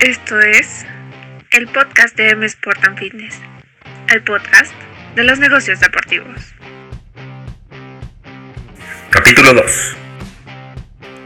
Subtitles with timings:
[0.00, 0.86] Esto es
[1.50, 3.34] el podcast de M Sport and Fitness,
[4.14, 4.72] el podcast
[5.16, 6.54] de los negocios deportivos.
[9.10, 9.96] Capítulo 2.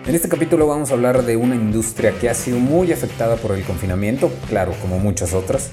[0.07, 3.55] En este capítulo vamos a hablar de una industria que ha sido muy afectada por
[3.55, 5.73] el confinamiento, claro, como muchas otras,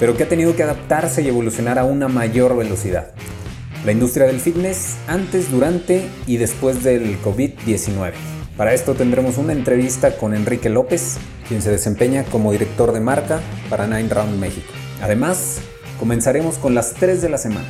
[0.00, 3.12] pero que ha tenido que adaptarse y evolucionar a una mayor velocidad.
[3.84, 8.33] La industria del fitness antes, durante y después del COVID-19.
[8.56, 11.16] Para esto tendremos una entrevista con Enrique López,
[11.48, 14.72] quien se desempeña como director de marca para Nine Round México.
[15.02, 15.58] Además,
[15.98, 17.66] comenzaremos con las 3 de la semana.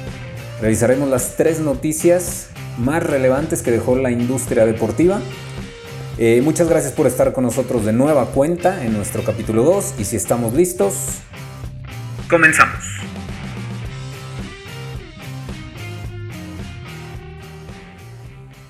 [0.60, 5.20] Revisaremos las tres noticias más relevantes que dejó la industria deportiva.
[6.18, 10.04] Eh, muchas gracias por estar con nosotros de nueva cuenta en nuestro capítulo 2 y
[10.04, 10.95] si estamos listos,
[12.28, 12.84] comenzamos.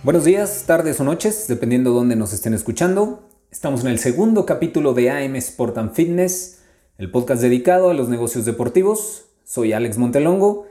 [0.05, 3.27] Buenos días, tardes o noches, dependiendo de dónde nos estén escuchando.
[3.51, 6.61] Estamos en el segundo capítulo de AM Sport and Fitness,
[6.99, 9.31] el podcast dedicado a los negocios deportivos.
[9.45, 10.67] Soy Alex Montelongo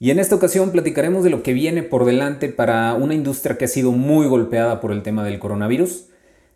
[0.00, 3.66] y en esta ocasión platicaremos de lo que viene por delante para una industria que
[3.66, 6.08] ha sido muy golpeada por el tema del coronavirus,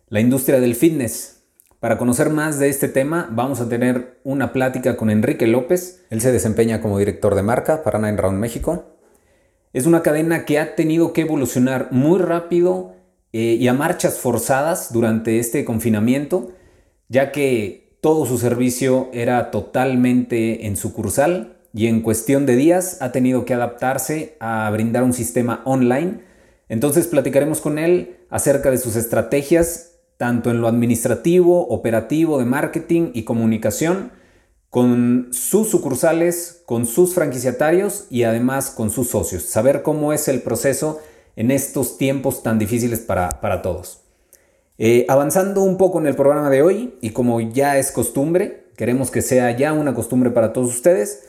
[0.09, 1.45] la industria del fitness.
[1.79, 6.05] Para conocer más de este tema, vamos a tener una plática con Enrique López.
[6.11, 8.98] Él se desempeña como director de marca para Nine Round México.
[9.72, 12.94] Es una cadena que ha tenido que evolucionar muy rápido
[13.33, 16.52] eh, y a marchas forzadas durante este confinamiento,
[17.08, 23.12] ya que todo su servicio era totalmente en sucursal y en cuestión de días ha
[23.12, 26.20] tenido que adaptarse a brindar un sistema online.
[26.69, 33.11] Entonces platicaremos con él acerca de sus estrategias, tanto en lo administrativo, operativo, de marketing
[33.14, 34.12] y comunicación,
[34.70, 39.44] con sus sucursales, con sus franquiciatarios y además con sus socios.
[39.44, 41.00] Saber cómo es el proceso
[41.36, 44.00] en estos tiempos tan difíciles para, todos.
[44.77, 49.11] Eh, avanzando un poco en el programa de hoy y como ya es costumbre, queremos
[49.11, 51.28] que sea ya una costumbre para todos ustedes,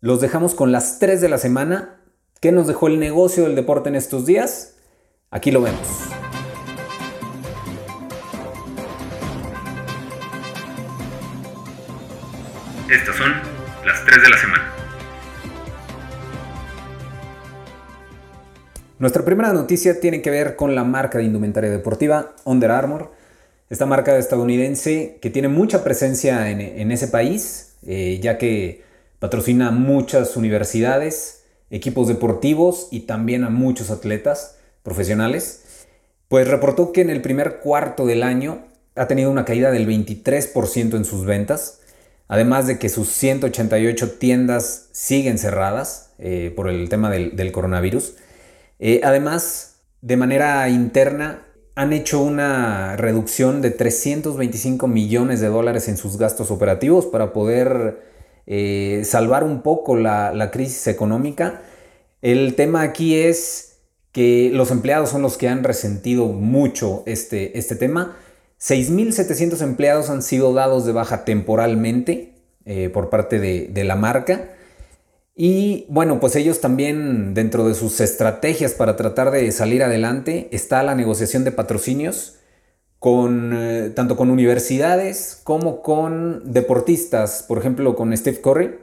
[0.00, 2.00] los dejamos con las 3 de la semana.
[2.40, 4.76] ¿Qué nos dejó el negocio del deporte en estos días?
[5.30, 6.27] Aquí lo vemos.
[12.90, 13.30] Estas son
[13.84, 14.72] las 3 de la semana.
[18.98, 23.12] Nuestra primera noticia tiene que ver con la marca de indumentaria deportiva Under Armour.
[23.68, 28.82] Esta marca estadounidense que tiene mucha presencia en, ese país, eh, ya que
[29.18, 35.86] patrocina muchas universidades, equipos deportivos y también a muchos atletas profesionales,
[36.28, 38.64] pues reportó que en el primer cuarto del año
[38.96, 41.77] ha tenido una caída del 23% en sus ventas,
[42.28, 48.16] Además de que sus 188 tiendas siguen cerradas eh, por el tema del, coronavirus.
[48.78, 55.96] Eh, además, de manera interna, han hecho una reducción de 325 millones de dólares en
[55.96, 58.02] sus gastos operativos para poder
[58.46, 61.62] eh, salvar un poco la, crisis económica.
[62.20, 63.78] El tema aquí es
[64.12, 68.16] que los empleados son los que han resentido mucho este, este tema
[68.60, 74.50] 6.700 empleados han sido dados de baja temporalmente eh, por parte de, la marca.
[75.36, 80.82] Y bueno, pues ellos también dentro de sus estrategias para tratar de salir adelante está
[80.82, 82.34] la negociación de patrocinios
[82.98, 88.74] con eh, tanto con universidades como con deportistas, por ejemplo con Steve Curry,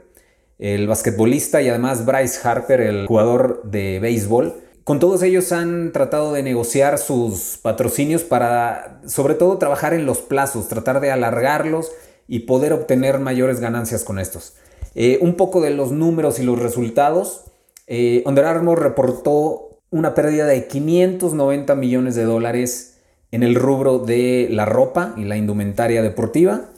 [0.57, 6.31] el basquetbolista y además Bryce Harper, el jugador de béisbol con todos ellos han tratado
[6.31, 11.91] de negociar sus patrocinios para, sobre todo, trabajar en los plazos, tratar de alargarlos
[12.27, 14.53] y poder obtener mayores ganancias con estos.
[14.93, 17.45] Eh, un poco de los números y los resultados.
[17.87, 22.99] Eh, Under Armour reportó una pérdida de 590 millones de dólares
[23.31, 26.69] en el rubro de la ropa y la indumentaria deportiva.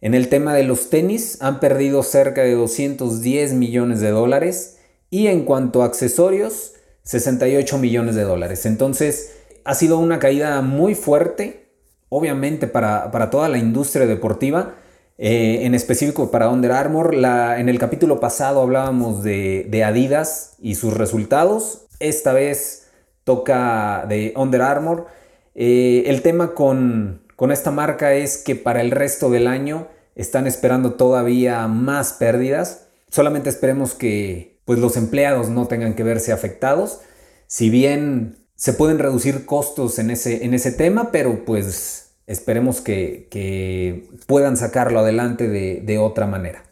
[0.00, 4.78] En el tema de los tenis han perdido cerca de 210 millones de dólares.
[5.10, 6.71] Y en cuanto a accesorios,
[7.04, 8.66] 68 millones de dólares.
[8.66, 9.32] Entonces,
[9.64, 11.68] ha sido una caída muy fuerte,
[12.08, 14.74] obviamente para, toda la industria deportiva,
[15.18, 17.14] eh, en específico para Under Armour.
[17.14, 21.86] La, en el capítulo pasado hablábamos de, Adidas y sus resultados.
[22.00, 22.88] Esta vez
[23.24, 25.06] toca de Under Armour.
[25.54, 30.46] Eh, el tema con, con esta marca es que para el resto del año están
[30.46, 32.88] esperando todavía más pérdidas.
[33.08, 37.00] Solamente esperemos que, pues los empleados no tengan que verse afectados.
[37.46, 44.08] Si bien se pueden reducir costos en ese, en ese tema, pero pues esperemos que,
[44.26, 46.71] puedan sacarlo adelante de otra manera.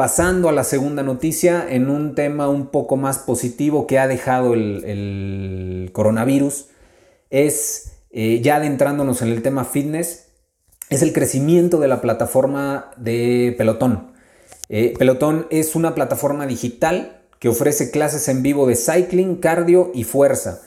[0.00, 4.54] Pasando a la segunda noticia en un tema un poco más positivo que ha dejado
[4.54, 6.68] el, coronavirus,
[7.28, 10.28] es eh, ya adentrándonos en el tema fitness,
[10.88, 14.12] es el crecimiento de la plataforma de Pelotón.
[14.70, 20.04] Eh, Pelotón es una plataforma digital que ofrece clases en vivo de cycling, cardio y
[20.04, 20.62] fuerza.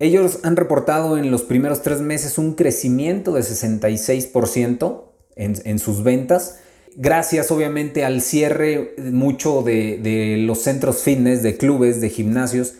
[0.00, 5.04] Ellos han reportado en los primeros tres meses un crecimiento de 66%
[5.36, 6.58] en, sus ventas,
[6.96, 12.74] gracias obviamente al cierre mucho de, los centros fitness, de clubes, de gimnasios.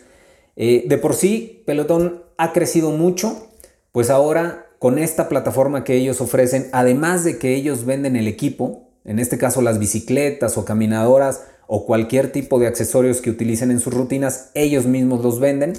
[0.55, 3.49] Eh, de por sí, Pelotón ha crecido mucho,
[3.91, 8.89] pues ahora con esta plataforma que ellos ofrecen, además de que ellos venden el equipo,
[9.05, 13.79] en este caso las bicicletas o caminadoras o cualquier tipo de accesorios que utilicen en
[13.79, 15.73] sus rutinas, ellos mismos los venden.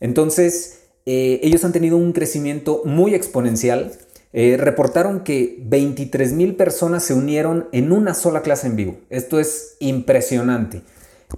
[0.00, 3.92] Entonces, eh, ellos han tenido un crecimiento muy exponencial.
[4.36, 8.96] Eh, reportaron que 23 mil personas se unieron en una sola clase en vivo.
[9.08, 10.82] Esto es impresionante.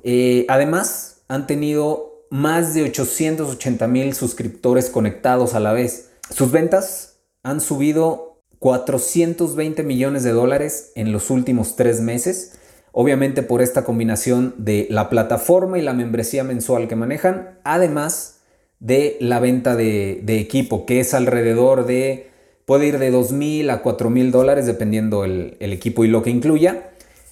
[0.02, 6.10] Eh, además, han tenido más de 880 mil suscriptores conectados a la vez.
[6.30, 12.54] Sus ventas han subido 420 millones de dólares en los últimos tres meses.
[12.92, 18.40] Obviamente por esta combinación de la plataforma y la membresía mensual que manejan, además
[18.80, 22.30] de la venta de, equipo, que es alrededor de,
[22.66, 26.90] puede ir de 2.000 a 4.000 dólares dependiendo el, equipo y lo que incluya.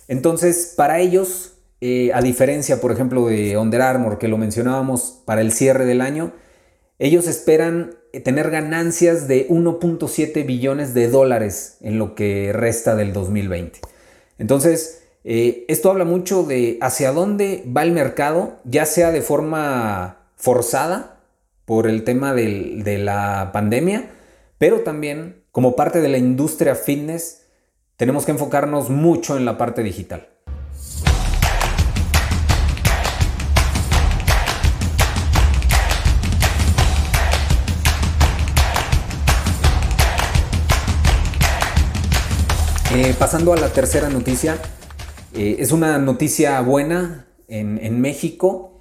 [0.08, 5.40] Entonces, para ellos, eh, a diferencia, por ejemplo, de Under Armour, que lo mencionábamos para
[5.40, 6.32] el cierre del año,
[7.00, 13.80] ellos esperan tener ganancias de 1.7 billones de dólares en lo que resta del 2020.
[14.38, 20.19] Entonces, eh, esto habla mucho de hacia dónde va el mercado, ya sea de forma
[20.37, 21.19] forzada
[21.64, 24.10] por el tema de la pandemia,
[24.58, 27.46] pero también como parte de la industria fitness
[27.96, 30.28] tenemos que enfocarnos mucho en la parte digital.
[42.96, 44.56] Eh, pasando a la tercera noticia,
[45.34, 48.74] eh, es una noticia buena en, en México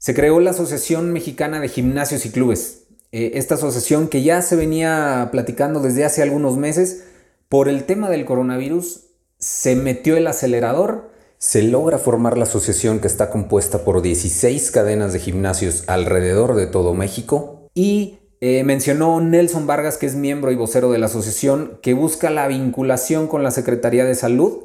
[0.00, 2.79] se creó la Asociación Mexicana de Gimnasios y Clubes.
[3.12, 7.04] Eh, esta asociación que ya se venía platicando desde hace algunos meses,
[7.48, 9.06] por el tema del coronavirus,
[9.38, 15.12] se metió el acelerador, se logra formar la asociación que está compuesta por 16 cadenas
[15.12, 20.56] de gimnasios alrededor de todo México y eh, mencionó Nelson Vargas, que es miembro y
[20.56, 24.64] vocero de la asociación, que busca la vinculación con la Secretaría de Salud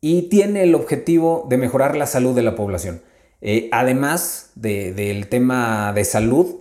[0.00, 3.02] y tiene el objetivo de mejorar la salud de la población.
[3.40, 6.56] Eh, además del tema de salud,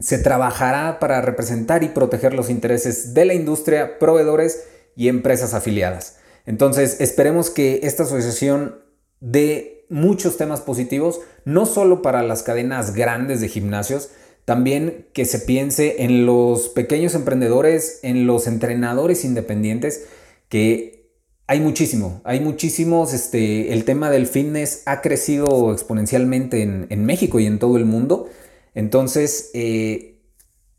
[0.00, 4.64] se trabajará para representar y proteger los intereses de la industria, proveedores
[4.96, 6.18] y empresas afiliadas.
[6.46, 8.76] Entonces, esperemos que esta asociación
[9.20, 14.10] dé muchos temas positivos, no solo para las cadenas grandes de gimnasios,
[14.44, 20.06] también que se piense en los pequeños emprendedores, en los entrenadores independientes
[20.48, 21.12] que
[21.46, 27.46] hay muchísimo, hay muchísimos, este, el tema del fitness ha crecido exponencialmente en, México y
[27.46, 28.28] en todo el mundo.
[28.74, 30.20] Entonces, eh,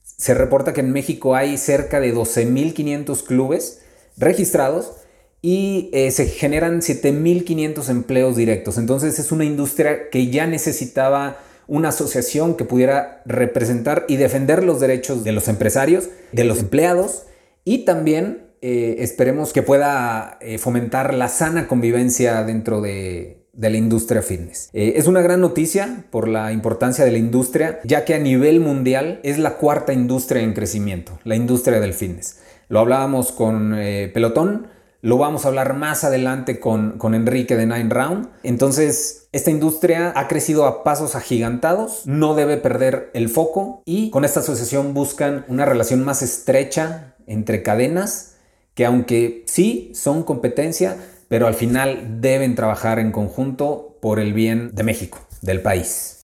[0.04, 3.82] se reporta que en México hay cerca de 12.500 clubes
[4.18, 4.94] registrados
[5.42, 8.78] y eh, se generan 7.500 empleos directos.
[8.78, 11.38] Entonces, es una industria que ya necesitaba
[11.68, 17.24] una asociación que pudiera representar y defender los derechos de los empresarios, de los empleados
[17.64, 24.70] y también eh, esperemos que pueda fomentar la sana convivencia dentro de, la industria fitness.
[24.74, 28.60] Eh, es una gran noticia por la importancia de la industria, ya que a nivel
[28.60, 32.40] mundial es la cuarta industria en crecimiento, la industria del fitness.
[32.68, 33.76] Lo hablábamos con
[34.14, 34.68] Pelotón,
[35.02, 38.30] lo vamos a hablar más adelante con, con, Enrique de Nine Round.
[38.44, 44.26] Entonces, esta industria ha crecido a pasos agigantados, no debe perder el foco y con
[44.26, 48.36] esta asociación buscan una relación más estrecha entre cadenas
[48.74, 50.98] que aunque sí son competencia,
[51.30, 56.20] pero al final deben trabajar en conjunto por el bien de México, del país.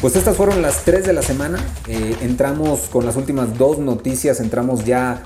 [0.00, 1.58] Pues estas fueron las tres de la semana.
[1.88, 5.24] Eh, entramos con las últimas dos noticias, entramos ya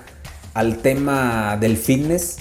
[0.54, 2.38] al tema del fitness.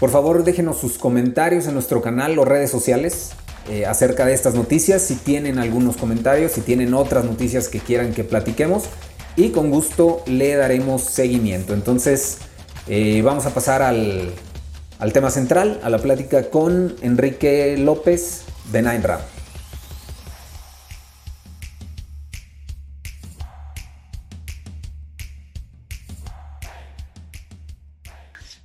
[0.00, 3.32] Por favor, déjenos sus comentarios en nuestro canal o redes sociales
[3.68, 5.02] eh, acerca de estas noticias.
[5.02, 8.84] Si tienen algunos comentarios, si tienen otras noticias que quieran que platiquemos,
[9.36, 11.74] y con gusto le daremos seguimiento.
[11.74, 12.38] Entonces
[12.88, 14.30] eh, vamos a pasar al,
[14.98, 19.24] al, tema central, a la plática con Enrique López de Nine Round.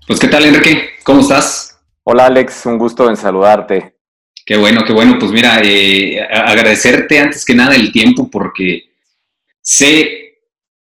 [0.07, 1.79] Pues qué tal, Enrique, ¿cómo estás?
[2.03, 3.97] Hola, Alex, un gusto en saludarte.
[4.45, 5.17] Qué bueno, qué bueno.
[5.19, 8.89] Pues mira, eh, agradecerte antes que nada el tiempo porque
[9.62, 10.26] sé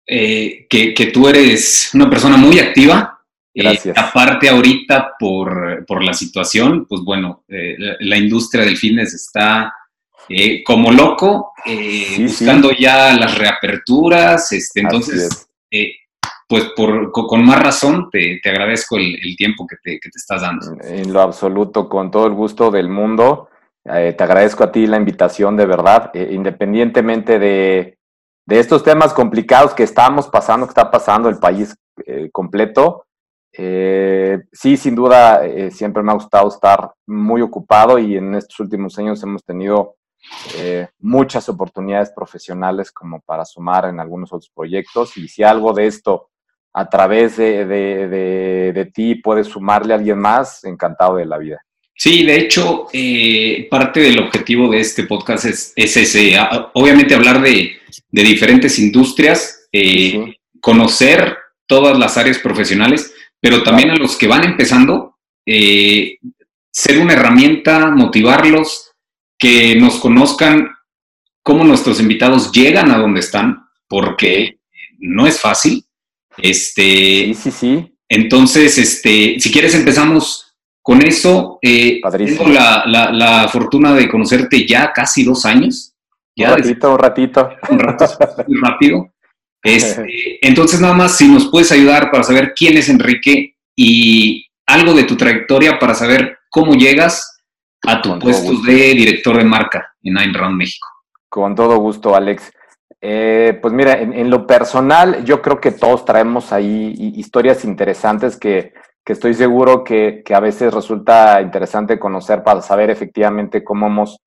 [0.08, 3.12] eh, que, tú eres una persona muy activa.
[3.54, 3.98] Eh, Gracias.
[3.98, 9.74] aparte ahorita por, la situación, pues bueno, la, industria del fitness está
[10.66, 11.54] como loco,
[12.20, 14.52] buscando ya las reaperturas.
[14.52, 15.48] Este, entonces,
[16.48, 20.78] pues por, con más razón te, agradezco el, tiempo que te, estás dando.
[20.84, 23.50] En lo absoluto, con todo el gusto del mundo.
[23.84, 27.98] Eh, te agradezco a ti la invitación, de verdad, eh, independientemente de,
[28.48, 31.75] estos temas complicados que estamos pasando, que está pasando el país
[32.06, 33.06] eh, completo.
[33.54, 39.24] sí, sin duda, siempre me ha gustado estar muy ocupado y en estos últimos años
[39.24, 39.96] hemos tenido
[41.00, 45.16] muchas oportunidades profesionales como para sumar en algunos otros proyectos.
[45.18, 46.30] Y si algo de esto
[46.78, 51.62] a través de, de, ti puedes sumarle a alguien más, encantado de la vida.
[51.98, 56.38] Sí, de hecho, eh, parte del objetivo de este podcast es, ese,
[56.74, 57.78] obviamente hablar de,
[58.12, 65.18] diferentes industrias, eh, conocer todas las áreas profesionales, pero también a los que van empezando,
[65.46, 66.18] eh,
[66.70, 68.92] ser una herramienta, motivarlos,
[69.38, 70.70] que nos conozcan
[71.44, 74.58] cómo nuestros invitados llegan a donde están, porque
[75.00, 75.86] no es fácil.
[76.38, 77.96] Este, sí, sí, sí.
[78.10, 80.45] Entonces, este, si quieres empezamos
[80.86, 81.58] con eso.
[81.63, 85.96] Eh, tengo la, fortuna de conocerte ya casi dos años.
[86.36, 87.50] Ya un ratito, un ratito.
[87.70, 88.06] Un rato,
[88.48, 89.12] muy rápido.
[89.63, 94.94] Este, entonces, nada más, si nos puedes ayudar para saber quién es Enrique y algo
[94.94, 97.42] de tu trayectoria para saber cómo llegas
[97.82, 100.88] a tu puesto de director de marca en Ayn Rand México.
[101.27, 102.51] Con todo gusto, Alex.
[103.01, 108.74] Eh, pues mira, en, lo personal, yo creo que todos traemos ahí historias interesantes que,
[109.14, 114.20] estoy seguro que, a veces resulta interesante conocer para saber efectivamente cómo hemos,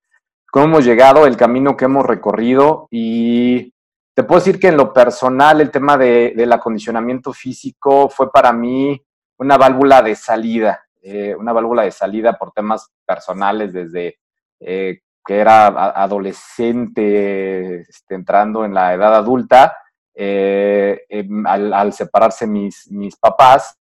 [0.51, 2.87] cómo hemos llegado, el camino que hemos recorrido.
[2.91, 3.73] Y
[4.15, 9.01] te puedo decir que en lo personal, el tema del acondicionamiento físico fue para mí
[9.39, 14.19] una válvula de salida, eh, una válvula de salida por temas personales desde
[14.61, 19.77] eh, que era adolescente, este, entrando en la edad adulta,
[20.15, 23.79] eh, em, al, separarse mis, mis papás,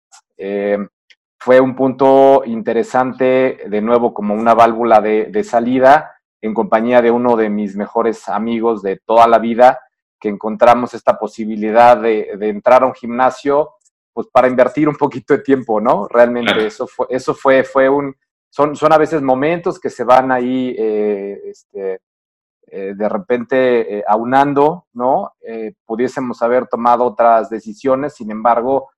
[0.43, 0.79] eh,
[1.39, 7.37] fue un punto interesante, de nuevo, como una válvula de, salida, en compañía de uno
[7.37, 9.81] de mis mejores amigos de toda la vida,
[10.19, 13.75] que encontramos esta posibilidad de, entrar a un gimnasio,
[14.13, 16.09] pues para invertir un poquito de tiempo, ¿no?
[16.09, 18.15] Realmente eso fue, eso fue, fue un,
[18.51, 22.01] son, son a veces momentos que se van ahí eh, este,
[22.67, 25.33] eh, de repente eh, aunando, ¿no?
[25.87, 28.91] pudiésemos haber tomado otras decisiones, sin embargo,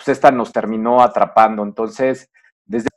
[0.00, 1.62] pues esta nos terminó atrapando.
[1.62, 2.30] Entonces,
[2.64, 2.88] desde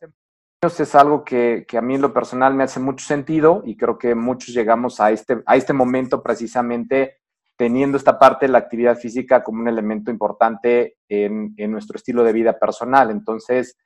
[0.62, 3.76] años es algo que, que, a mí en lo personal me hace mucho sentido y
[3.76, 7.18] creo que muchos llegamos a este, a este momento precisamente
[7.58, 12.24] teniendo esta parte de la actividad física como un elemento importante en, en nuestro estilo
[12.24, 13.12] de vida personal.
[13.12, 13.78] Entonces,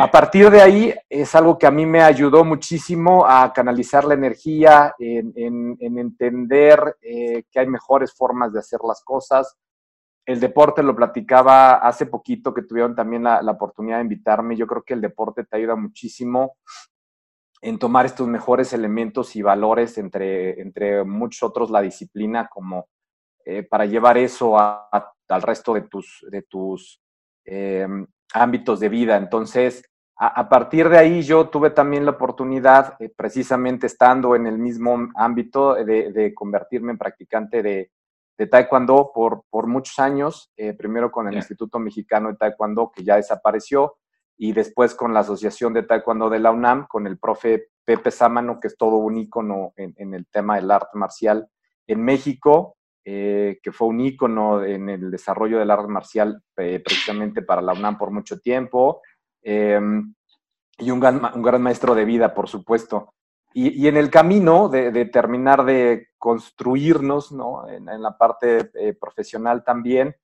[0.00, 4.14] a partir de ahí es algo que a mí me ayudó muchísimo a canalizar la
[4.14, 9.56] energía, en, entender eh, que hay mejores formas de hacer las cosas.
[10.24, 14.56] El deporte lo platicaba hace poquito que tuvieron también la, oportunidad de invitarme.
[14.56, 16.56] Yo creo que el deporte te ayuda muchísimo
[17.60, 22.88] en tomar estos mejores elementos y valores entre, entre muchos otros la disciplina como
[23.44, 27.00] eh, para llevar eso al resto de tus, de tus
[27.44, 29.16] em, ámbitos de vida.
[29.16, 29.82] Entonces,
[30.16, 35.08] a, partir de ahí yo tuve también la oportunidad, eh, precisamente estando en el mismo
[35.16, 37.90] ámbito, de, convertirme en practicante de,
[38.50, 43.16] Taekwondo por, por, muchos años, eh, primero con el Instituto Mexicano de Taekwondo, que ya
[43.16, 43.96] desapareció,
[44.36, 48.58] y después con la Asociación de Taekwondo de la UNAM, con el profe Pepe Sámano,
[48.58, 51.48] que es todo un ícono en el tema del arte marcial
[51.86, 57.42] en México, eh, que fue un ícono en el desarrollo del arte marcial eh, precisamente
[57.42, 59.02] para la UNAM por mucho tiempo,
[59.42, 60.14] em,
[60.78, 63.12] y un gran, un gran, maestro de vida, por supuesto.
[63.54, 67.68] Y, en el camino de, terminar de construirnos, ¿no?
[67.68, 70.16] en, la parte eh, profesional también,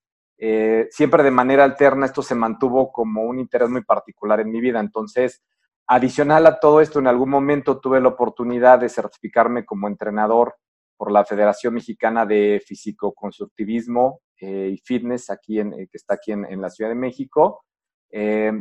[0.91, 4.79] siempre de manera alterna esto se mantuvo como un interés muy particular en mi vida.
[4.79, 5.43] Entonces,
[5.89, 10.55] adicional a todo esto, en algún momento tuve la oportunidad de certificarme como entrenador
[10.99, 16.61] por la Federación Mexicana de Físico-Constructivismo eh, y Fitness, aquí eh, que está aquí en,
[16.61, 17.65] la Ciudad de México.
[18.11, 18.53] Eh,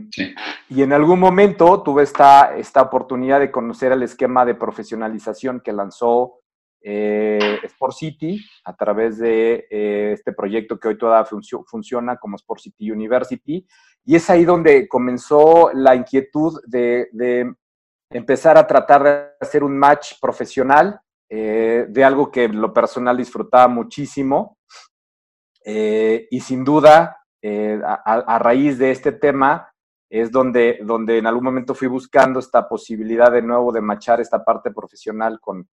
[0.69, 5.71] y en algún momento tuve esta, esta oportunidad de conocer el esquema de profesionalización que
[5.71, 6.41] lanzó
[6.89, 11.29] eh, Sport City a través de eh, este proyecto que hoy todavía
[11.65, 13.67] funciona como Sport City University.
[14.05, 17.09] Y es ahí donde comenzó la inquietud de,
[18.09, 23.67] empezar a tratar de hacer un match profesional eh, de algo que lo personal disfrutaba
[23.67, 24.57] muchísimo.
[25.65, 29.71] y sin duda, a, raíz de este tema,
[30.09, 34.43] es donde, donde en algún momento fui buscando esta posibilidad de nuevo de machar esta
[34.43, 35.67] parte profesional con,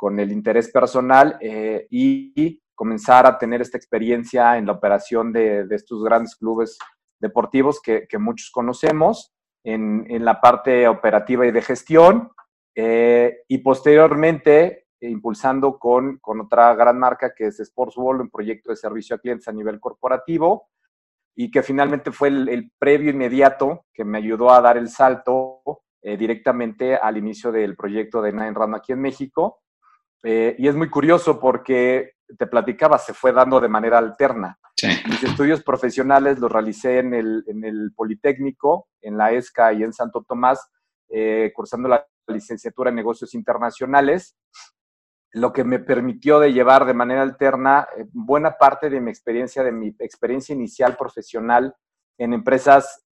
[0.00, 5.66] con el interés personal eh, y, comenzar a tener esta experiencia en la operación de,
[5.68, 6.78] estos grandes clubes
[7.20, 12.30] deportivos que, muchos conocemos, en, la parte operativa y de gestión,
[12.74, 18.76] eh, y posteriormente impulsando con, con, otra gran marca que es Sportsball, un proyecto de
[18.76, 20.70] servicio a clientes a nivel corporativo,
[21.34, 25.62] y que finalmente fue el, previo inmediato que me ayudó a dar el salto
[26.02, 29.60] eh, directamente al inicio del proyecto de Nine Round aquí en México,
[30.22, 34.58] eh, y es muy curioso porque te platicaba, se fue dando de manera alterna.
[35.06, 39.92] Mis estudios profesionales los realicé en el, en el, Politécnico, en la ESCA y en
[39.92, 40.70] Santo Tomás,
[41.10, 44.36] eh, cursando la licenciatura en negocios internacionales,
[45.32, 49.62] lo que me permitió de llevar de manera alterna eh, buena parte de mi experiencia,
[49.62, 51.74] de mi experiencia inicial profesional
[52.18, 53.04] en empresas,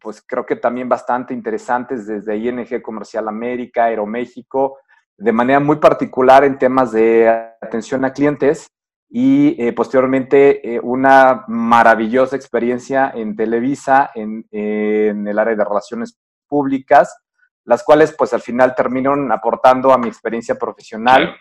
[0.00, 4.78] pues creo que también bastante interesantes, desde ING Comercial América, Aeroméxico,
[5.16, 7.28] de manera muy particular en temas de
[7.60, 8.66] atención a clientes
[9.10, 16.16] y eh, posteriormente eh, una maravillosa experiencia en Televisa, en, el área de relaciones
[16.48, 17.14] públicas,
[17.64, 21.34] las cuales pues al final terminaron aportando a mi experiencia profesional.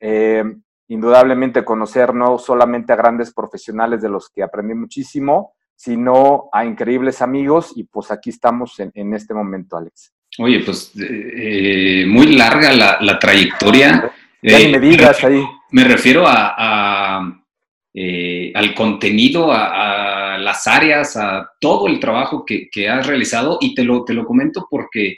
[0.00, 0.44] Eh,
[0.88, 7.22] indudablemente conocer no solamente a grandes profesionales de los que aprendí muchísimo, sino a increíbles
[7.22, 10.12] amigos y pues aquí estamos en, en este momento, Alex.
[10.38, 14.12] Oye, pues eh, muy larga la, trayectoria.
[14.42, 15.42] Ya me digas ahí.
[15.70, 17.42] Me refiero a,
[17.92, 23.82] eh, al contenido, a, las áreas, a todo el trabajo que, has realizado y te
[23.82, 25.16] lo, te lo comento porque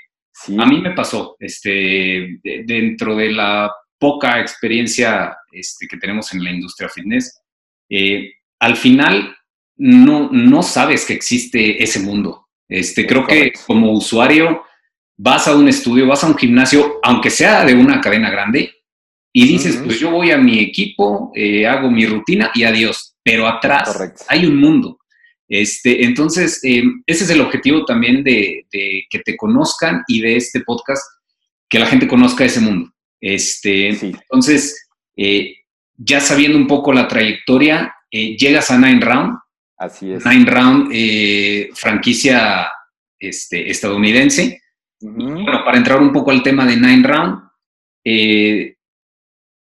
[0.58, 6.50] a mí me pasó, este, dentro de la poca experiencia este, que tenemos en la
[6.50, 7.40] industria fitness,
[7.88, 9.36] eh, al final
[9.76, 12.48] no, no sabes que existe ese mundo.
[12.68, 14.62] Este, creo que como usuario
[15.16, 18.72] vas a un estudio, vas a un gimnasio, aunque sea de una cadena grande,
[19.32, 23.14] y dices, pues yo voy a mi equipo, eh, hago mi rutina y adiós.
[23.22, 24.98] Pero atrás hay un mundo.
[25.48, 30.60] Este, entonces, em, ese es el objetivo también de, que te conozcan y de este
[30.60, 31.02] podcast,
[31.68, 32.92] que la gente conozca ese mundo.
[33.20, 35.56] Este, Entonces, eh,
[35.96, 39.38] ya sabiendo un poco la trayectoria, eh, llegas a Nine Round.
[39.76, 40.24] Así es.
[40.24, 42.68] Nine Round, franquicia
[43.18, 44.60] este, estadounidense.
[45.00, 47.42] Bueno, para entrar un poco al tema de Nine Round,
[48.04, 48.76] eh,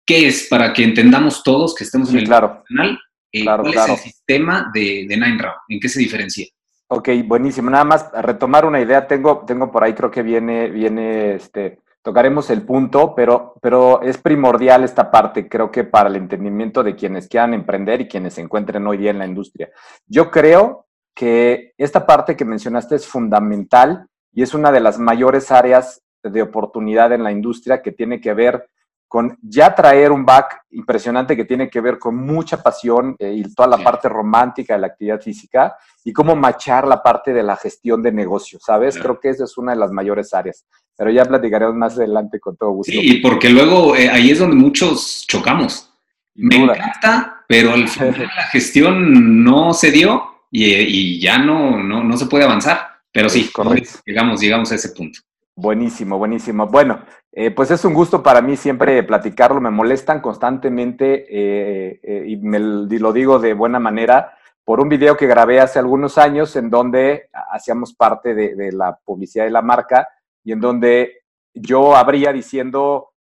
[0.05, 2.63] ¿qué es para que entendamos todos que estemos en el claro.
[2.67, 2.99] canal?
[3.31, 5.57] Eh, ¿Cuál es el sistema de, Nine Round?
[5.69, 6.45] ¿En qué se diferencia?
[6.87, 7.69] Ok, buenísimo.
[7.69, 12.49] Nada más retomar una idea, tengo, tengo por ahí, creo que viene, viene, este, tocaremos
[12.51, 17.27] el punto, pero, pero es primordial esta parte, creo que para el entendimiento de quienes
[17.27, 19.71] quieran emprender y quienes se encuentren hoy día en la industria.
[20.05, 25.51] Yo creo que esta parte que mencionaste es fundamental y es una de las mayores
[25.51, 28.69] áreas de oportunidad en la industria que tiene que ver
[29.07, 33.53] con ya traer un back impresionante que tiene que ver con mucha pasión eh, y
[33.53, 37.55] toda la parte romántica de la actividad física y cómo machar la parte de la
[37.55, 38.97] gestión de negocios, ¿sabes?
[38.97, 40.65] Creo que esa es una de las mayores áreas,
[40.97, 42.91] pero ya platicaremos más adelante con todo gusto.
[42.91, 45.93] Sí, y porque luego eh, ahí es donde muchos chocamos.
[46.35, 52.03] Me encanta, pero al final la gestión no se dio y, y ya no, no,
[52.03, 52.97] no se puede avanzar.
[53.11, 53.99] Pero sí, correcto.
[54.05, 55.19] Llegamos, llegamos a ese punto.
[55.55, 56.67] Buenísimo, buenísimo.
[56.67, 57.01] Bueno,
[57.39, 59.61] eh, pues es un gusto para mí siempre platicarlo.
[59.61, 65.15] Me molestan constantemente eh, eh, y me lo digo de buena manera por un video
[65.15, 70.09] que grabé hace algunos años en donde hacíamos parte de, la publicidad de la marca
[70.43, 73.11] y en donde yo habría diciendo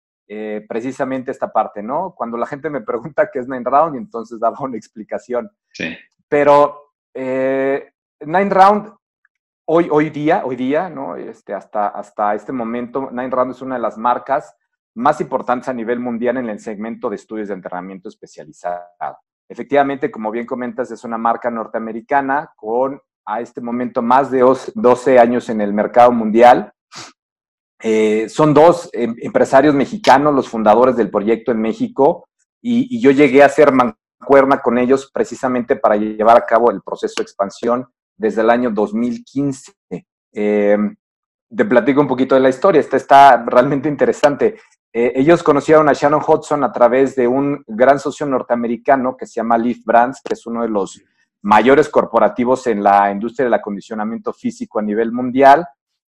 [0.67, 2.15] precisamente esta parte, ¿no?
[2.17, 5.51] Cuando la gente me pregunta qué es Nine Round, entonces daba una explicación.
[5.73, 5.95] Sí.
[6.27, 8.93] Pero Nine Round
[9.67, 11.17] hoy, hoy día, hoy día, ¿no?
[11.17, 14.57] Este, hasta, hasta este momento, Nine Round es una de las marcas
[14.95, 19.19] más importantes a nivel mundial en el segmento de estudios de entrenamiento especializado.
[19.49, 24.41] Efectivamente, como bien comentas, es una marca norteamericana con a este momento más de
[24.75, 26.73] 12 años en el mercado mundial.
[27.83, 32.29] Eh, son dos em, empresarios mexicanos, los fundadores del proyecto en México,
[32.63, 36.83] y, y yo llegué a ser mancuerna con ellos precisamente para llevar a cabo el
[36.83, 39.73] proceso de expansión desde el año 2015.
[40.33, 40.79] Eh,
[41.49, 44.57] te platico un poquito de la historia, esta está realmente interesante.
[44.93, 49.35] eh, ellos conocieron a Shannon Hudson a través de un gran socio norteamericano que se
[49.35, 51.01] llama Leaf Brands, que es uno de los
[51.43, 55.67] mayores corporativos en la industria del acondicionamiento físico a nivel mundial,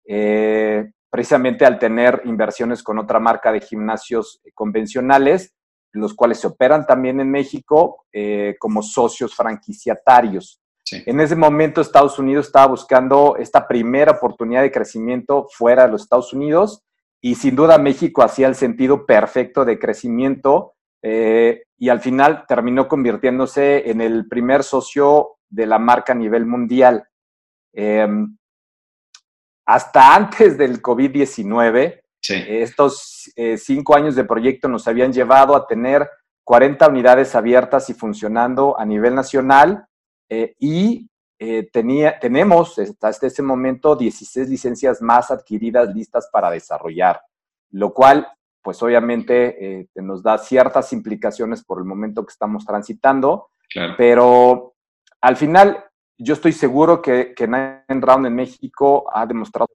[0.07, 5.55] eh, precisamente al tener inversiones con otra marca de gimnasios convencionales,
[5.93, 10.61] los cuales se operan también en México eh, como socios franquiciatarios.
[10.93, 16.03] En ese momento Estados Unidos estaba buscando esta primera oportunidad de crecimiento fuera de los
[16.03, 16.83] Estados Unidos
[17.23, 22.87] y sin duda México hacía el sentido perfecto de crecimiento eh, y al final terminó
[22.87, 27.09] convirtiéndose en el primer socio de la marca a nivel mundial.
[27.73, 28.37] Em,
[29.67, 36.09] hasta antes del COVID-19, estos eh, cinco años de proyecto nos habían llevado a tener
[36.45, 39.87] 40 unidades abiertas y funcionando a nivel nacional
[40.29, 41.09] eh, y
[41.39, 47.21] eh, tenía, tenemos hasta este momento 16 licencias más adquiridas listas para desarrollar,
[47.71, 48.27] lo cual
[48.63, 53.51] pues obviamente nos da ciertas implicaciones por el momento que estamos transitando,
[53.99, 54.73] pero
[55.21, 55.85] al final
[56.17, 59.69] yo estoy seguro que, que Nine Round en México ha demostrado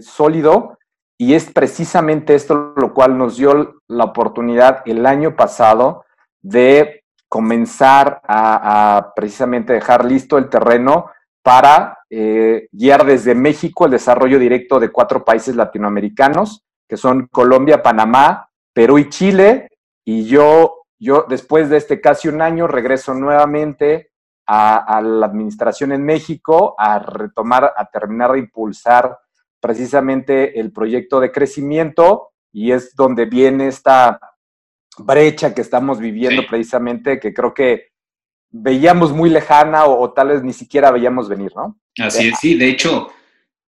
[0.00, 0.78] sólido
[1.18, 6.04] y es precisamente esto lo cual nos dio la oportunidad el año pasado
[6.42, 11.10] de comenzar a, precisamente dejar listo el terreno
[11.42, 17.82] para eh, guiar desde México el desarrollo directo de cuatro países latinoamericanos, que son Colombia,
[17.82, 19.68] Panamá, Perú y Chile.
[20.04, 24.10] Y yo, yo después de este casi un año, regreso nuevamente
[24.46, 29.18] a, a la administración en México a retomar, a terminar de impulsar
[29.60, 34.20] precisamente el proyecto de crecimiento y es donde viene esta
[34.98, 37.88] brecha que estamos viviendo precisamente, que creo que
[38.50, 41.78] veíamos muy lejana o, tal vez ni siquiera veíamos venir, ¿no?
[41.98, 43.12] Así es, sí, de hecho,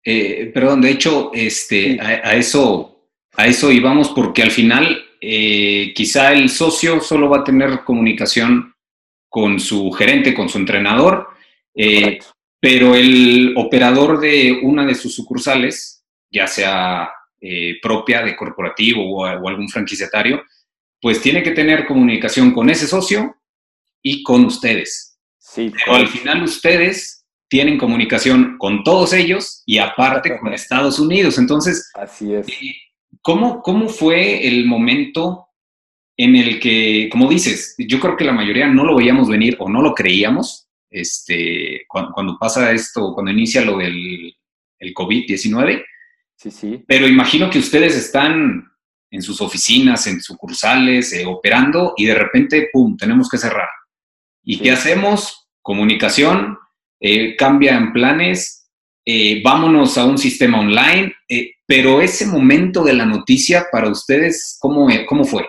[0.04, 3.06] eh, perdón, de hecho, este, a, eso,
[3.36, 8.74] a eso íbamos porque al final eh, quizá el socio solo va a tener comunicación
[9.28, 11.28] con su gerente, con su entrenador,
[11.74, 12.18] eh,
[12.60, 19.24] pero el operador de una de sus sucursales, ya sea eh, propia de corporativo o,
[19.24, 20.42] algún franquiciatario,
[21.00, 23.36] pues tiene que tener comunicación con ese socio
[24.02, 25.18] y con ustedes.
[25.38, 31.38] Sí, pero al final ustedes tienen comunicación con todos ellos y aparte con Estados Unidos.
[31.38, 32.48] Entonces, así es.
[32.48, 32.76] Eh,
[33.22, 35.48] ¿Cómo, ¿Cómo fue el momento
[36.16, 39.68] en el que, como dices, yo creo que la mayoría no lo veíamos venir o
[39.68, 44.34] no lo creíamos, este, cuando, pasa esto, cuando inicia lo del
[44.78, 45.84] el COVID-19.
[46.36, 46.84] Sí, sí.
[46.86, 48.69] Pero imagino que ustedes están
[49.10, 53.68] en sus oficinas, en sucursales, eh, operando y de repente, ¡pum!, tenemos que cerrar.
[54.42, 55.48] ¿Y qué hacemos?
[55.60, 56.58] Comunicación,
[57.00, 58.70] eh, cambian planes,
[59.04, 61.14] eh, vámonos a un sistema online,
[61.66, 65.48] pero ese momento de la noticia para ustedes, ¿cómo, cómo fue?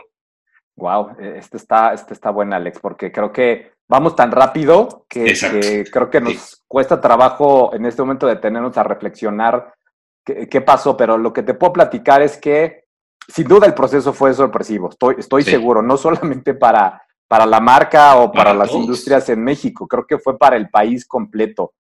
[0.75, 6.09] Wow, este está, este está bueno, Alex, porque creo que vamos tan rápido que, creo
[6.09, 9.73] que nos cuesta trabajo en este momento detenernos a reflexionar
[10.23, 12.80] qué, pasó, pero lo que te puedo platicar es que
[13.33, 18.17] sin duda el proceso fue sorpresivo, estoy, estoy seguro, no solamente para, para la marca
[18.17, 21.73] o para, las industrias en México, creo que fue para el país completo,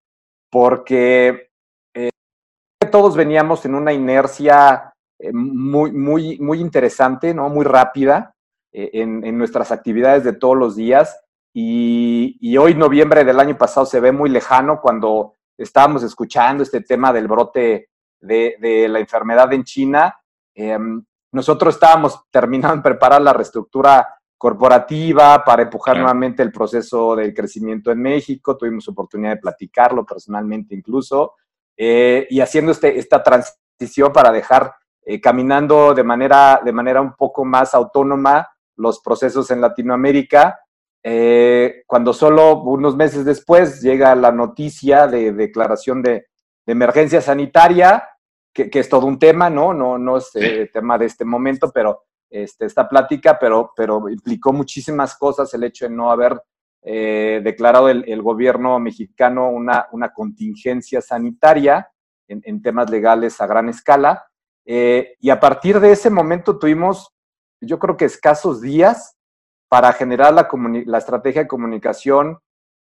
[0.49, 1.49] porque
[1.93, 2.09] eh,
[2.91, 7.49] todos veníamos en una inercia eh, muy, muy, muy interesante, ¿no?
[7.49, 8.35] muy rápida
[8.71, 11.17] eh, en, en nuestras actividades de todos los días
[11.53, 17.11] y, hoy, noviembre del año pasado, se ve muy lejano cuando estábamos escuchando este tema
[17.11, 17.89] del brote
[18.21, 20.15] de, la enfermedad en China.
[20.55, 27.33] Em, nosotros estábamos terminando de preparar la reestructura corporativa para empujar nuevamente el proceso del
[27.33, 28.57] crecimiento en México.
[28.57, 31.35] Tuvimos oportunidad de platicarlo personalmente incluso.
[31.77, 37.13] Eh, y haciendo este, esta transición para dejar eh, caminando de manera, de manera un
[37.13, 40.59] poco más autónoma los procesos en Latinoamérica
[41.03, 46.27] eh, cuando solo unos meses después llega la noticia de declaración de,
[46.67, 48.07] emergencia sanitaria,
[48.53, 49.73] que, es todo un tema, ¿no?
[49.73, 54.53] No, no es eh, tema de este momento, pero este, esta plática, pero, pero implicó
[54.53, 56.41] muchísimas cosas el hecho de no haber
[56.83, 61.89] eh, declarado el, gobierno mexicano una, una contingencia sanitaria
[62.27, 64.25] en, en, temas legales a gran escala.
[64.65, 67.13] y a partir de ese momento tuvimos,
[67.61, 69.17] yo creo que escasos días
[69.69, 70.49] para generar la,
[70.85, 72.39] la estrategia de comunicación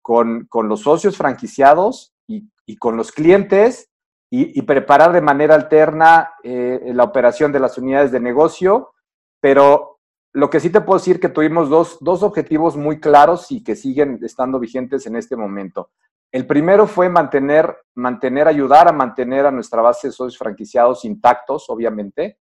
[0.07, 3.89] con, los socios franquiciados y, con los clientes
[4.29, 8.93] y, preparar de manera alterna eh, la operación de las unidades de negocio.
[9.39, 9.99] Pero
[10.33, 13.75] lo que sí te puedo decir que tuvimos dos, dos objetivos muy claros y que
[13.75, 15.91] siguen estando vigentes en este momento.
[16.31, 21.69] El primero fue mantener, mantener, ayudar a mantener a nuestra base de socios franquiciados intactos,
[21.69, 22.39] obviamente.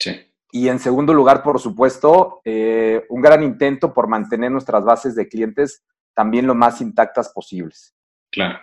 [0.00, 0.12] Sí.
[0.52, 5.28] y en segundo lugar, por supuesto, eh, un gran intento por mantener nuestras bases de
[5.28, 7.94] clientes también lo más intactas posibles.
[8.30, 8.58] Claro.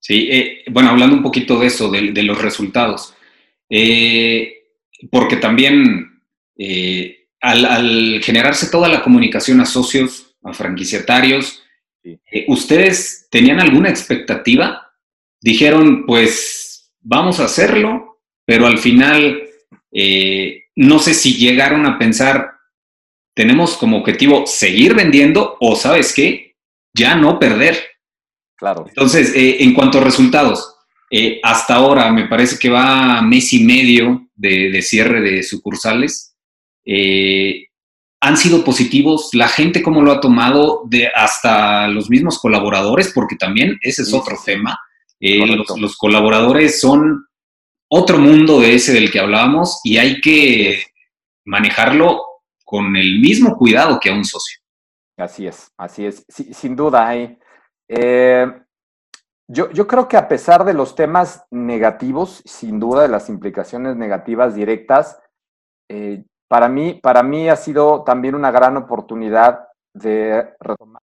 [0.00, 3.14] Sí, eh, bueno, hablando un poquito de eso, de, los resultados,
[3.68, 4.54] eh,
[5.10, 6.22] porque también
[7.40, 11.62] al, generarse toda la comunicación a socios, a franquiciatarios,
[12.48, 14.90] ¿ustedes tenían alguna expectativa?
[15.40, 19.48] Dijeron, pues vamos a hacerlo, pero al final
[20.76, 22.52] no sé si llegaron a pensar,
[23.34, 26.56] tenemos como objetivo seguir vendiendo o, ¿sabes qué?
[26.94, 27.89] Ya no perder.
[28.60, 28.84] Claro.
[28.86, 30.76] Entonces, eh, en cuanto a resultados,
[31.10, 36.36] eh, hasta ahora me parece que va mes y medio de, cierre de sucursales.
[36.84, 37.68] Eh,
[38.20, 43.36] han sido positivos, la gente cómo lo ha tomado, de hasta los mismos colaboradores, porque
[43.36, 44.78] también ese es otro tema.
[45.18, 47.26] Los, los, colaboradores son
[47.88, 50.82] otro mundo de ese del que hablábamos y hay que
[51.46, 52.22] manejarlo
[52.62, 54.60] con el mismo cuidado que a un socio.
[55.16, 57.36] Así es, así es, sin duda hay.
[57.92, 58.46] Eh,
[59.48, 64.54] yo, creo que a pesar de los temas negativos, sin duda de las implicaciones negativas
[64.54, 65.20] directas,
[65.88, 71.02] eh, para, mí, para mí ha sido también una gran oportunidad de retomar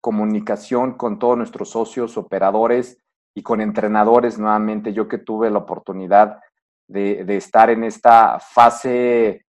[0.00, 2.98] comunicación con todos nuestros socios, operadores,
[3.36, 4.92] y con entrenadores nuevamente.
[4.92, 6.40] Yo que tuve la oportunidad
[6.88, 9.44] de, estar en esta fase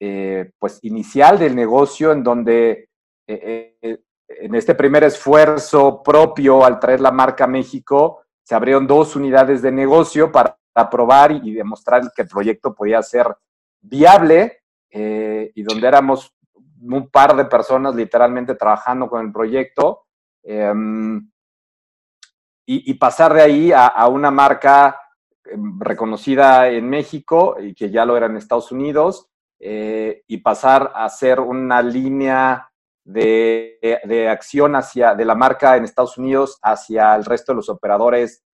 [0.00, 2.88] eh, pues inicial del negocio en donde
[4.38, 9.62] en este primer esfuerzo propio al traer la marca a México se abrieron dos unidades
[9.62, 10.56] de negocio para,
[10.90, 13.26] probar y, demostrar que el proyecto podía ser
[13.80, 16.34] viable y donde éramos
[16.82, 20.06] un par de personas literalmente trabajando con el proyecto.
[20.42, 21.30] Em,
[22.66, 25.00] y, pasar de ahí a, una marca
[25.44, 30.92] em, reconocida en México y que ya lo era en Estados Unidos, eh, y pasar
[30.94, 32.69] a ser una línea
[33.12, 38.44] de, acción hacia, de la marca en Estados Unidos hacia el resto de los operadores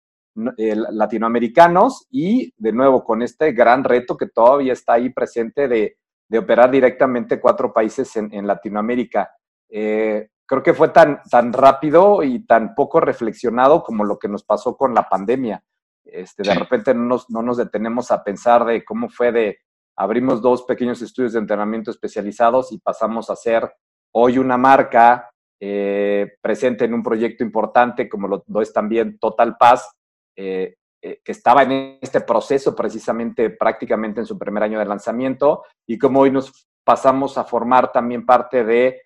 [0.56, 5.96] eh, latinoamericanos y de nuevo con este gran reto que todavía está ahí presente de,
[6.36, 9.30] operar directamente cuatro países en, Latinoamérica.
[9.68, 14.42] Eh, creo que fue tan, tan rápido y tan poco reflexionado como lo que nos
[14.42, 15.62] pasó con la pandemia.
[16.04, 19.58] Este, de repente no nos, no nos detenemos a pensar de cómo fue de
[19.96, 23.72] abrimos dos pequeños estudios de entrenamiento especializados y pasamos a ser
[24.18, 29.90] hoy una marca eh, presente en un proyecto importante como lo, es también Total Paz,
[30.34, 35.64] eh, eh, que estaba en este proceso precisamente prácticamente en su primer año de lanzamiento
[35.86, 39.02] y como hoy nos pasamos a formar también parte de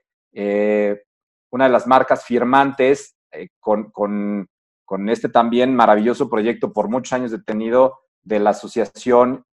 [1.51, 3.17] una de las marcas firmantes
[3.59, 4.47] con, con,
[4.85, 9.45] con, este también maravilloso proyecto por muchos años detenido de la Asociación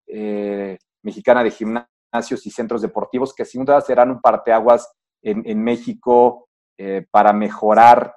[1.01, 4.93] Mexicana de Gimnasios y Centros Deportivos, que sin duda serán un parteaguas
[5.31, 8.15] en, México eh, para mejorar,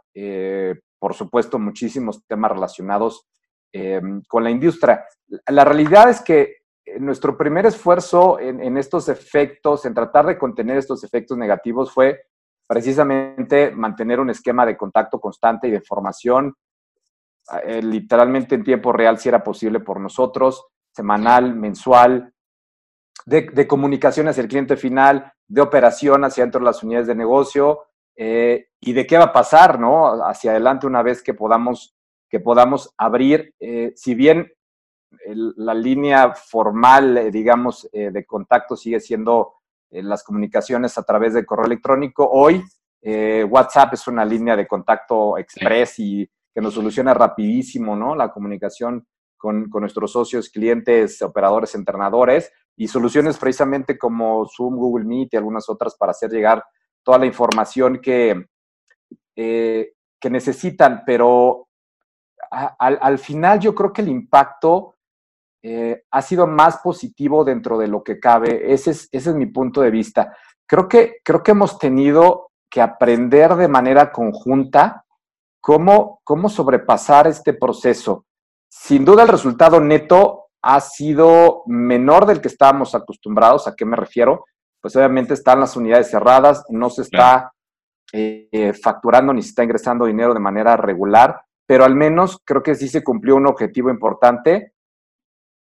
[0.99, 3.27] por supuesto, muchísimos temas relacionados
[4.29, 5.05] con la industria.
[5.47, 6.57] La realidad es que
[6.99, 12.21] nuestro primer esfuerzo en, en, estos efectos, en tratar de contener estos efectos negativos, fue
[12.71, 16.55] precisamente mantener un esquema de contacto constante y de formación,
[17.65, 22.33] eh, literalmente en tiempo real si era posible por nosotros, semanal, mensual,
[23.27, 27.87] de, comunicación hacia el cliente final, de operación hacia dentro de las unidades de negocio
[28.17, 30.25] eh, y de qué va a pasar, ¿no?
[30.25, 31.95] Hacia adelante una vez que podamos,
[32.29, 34.53] que podamos abrir, eh, si bien
[35.57, 39.55] la línea formal, digamos, de contacto sigue siendo
[39.91, 42.29] las comunicaciones a través de correo electrónico.
[42.31, 42.63] Hoy
[43.03, 48.15] eh, WhatsApp es una línea de contacto express y que nos soluciona rapidísimo, ¿no?
[48.15, 49.07] La comunicación
[49.37, 55.69] con, nuestros socios, clientes, operadores, entrenadores y soluciones precisamente como Zoom, Google Meet y algunas
[55.69, 56.65] otras para hacer llegar
[57.03, 58.47] toda la información que,
[59.37, 61.69] eh, que necesitan, pero
[62.51, 64.95] al, final yo creo que el impacto
[65.63, 68.73] eh, ha sido más positivo dentro de lo que cabe.
[68.73, 70.35] Ese es, ese es mi punto de vista.
[70.67, 75.05] Creo que, creo que hemos tenido que aprender de manera conjunta
[75.61, 78.25] cómo, cómo sobrepasar este proceso.
[78.71, 83.67] Sin duda el resultado neto ha sido menor del que estábamos acostumbrados.
[83.67, 84.45] ¿A qué me refiero?
[84.81, 87.53] Pues obviamente están las unidades cerradas, no se está
[88.13, 92.75] eh, facturando ni se está ingresando dinero de manera regular, pero al menos creo que
[92.75, 94.73] sí se cumplió un objetivo importante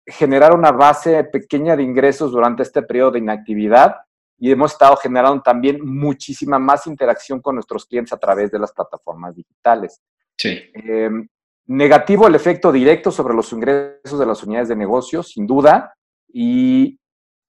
[0.08, 3.96] generar una base pequeña de ingresos durante este periodo de inactividad
[4.38, 8.72] y hemos estado generando también muchísima más interacción con nuestros clientes a través de las
[8.72, 10.00] plataformas digitales.
[10.38, 10.70] Sí.
[10.74, 11.28] Em,
[11.68, 15.94] negativo el efecto directo sobre los ingresos de las unidades de negocio, sin duda,
[16.28, 16.98] y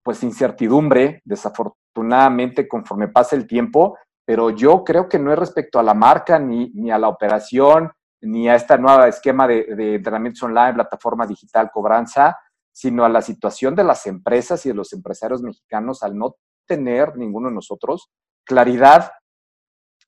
[0.02, 3.96] pues incertidumbre, desafortunadamente, conforme pasa el tiempo,
[4.26, 7.90] pero yo creo que no es respecto a la marca, ni, ni a la operación,
[8.22, 12.36] ni a este nuevo esquema de, de entrenamientos online, plataforma digital, cobranza,
[12.72, 17.16] sino a la situación de las empresas y de los empresarios mexicanos al no tener
[17.16, 18.10] ninguno de nosotros
[18.44, 19.12] claridad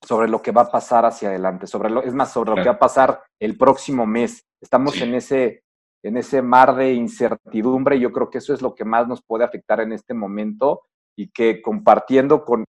[0.03, 2.69] sobre lo que va a pasar hacia adelante, sobre lo, es más, sobre lo que
[2.69, 4.45] va a pasar el próximo mes.
[4.61, 5.63] Estamos en, ese,
[6.03, 9.23] en ese mar de incertidumbre y yo creo que eso es lo que más nos
[9.23, 10.81] puede afectar en este momento
[11.17, 12.65] y que compartiendo con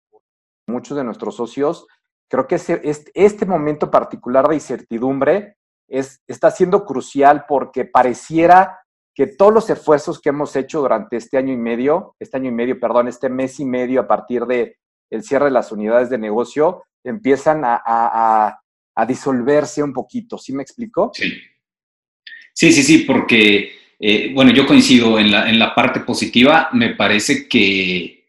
[0.68, 1.86] muchos de nuestros socios,
[2.30, 5.56] creo que ese, este, este momento particular de incertidumbre
[5.88, 8.80] es, está siendo crucial porque pareciera
[9.14, 12.54] que todos los esfuerzos que hemos hecho durante este año y medio, este año y
[12.54, 14.76] medio, perdón, este mes y medio a partir de
[15.10, 20.38] el cierre de las unidades de negocio, empiezan a, a, disolverse un poquito.
[20.38, 21.10] ¿Sí me explico?
[21.14, 21.32] Sí.
[22.54, 26.68] Sí, sí, sí, porque, eh, bueno, yo coincido en la, en la, parte positiva.
[26.72, 28.26] Me parece que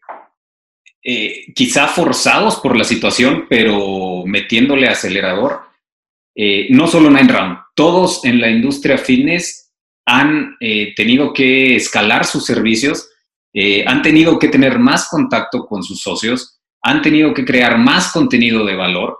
[1.02, 5.60] eh, quizá forzados por la situación, pero metiéndole acelerador,
[6.34, 9.72] eh, no solo Nine Round, todos en la industria fitness
[10.06, 13.08] han tenido que escalar sus servicios,
[13.86, 16.53] han tenido que tener más contacto con sus socios,
[16.84, 19.18] han tenido que crear más contenido de valor.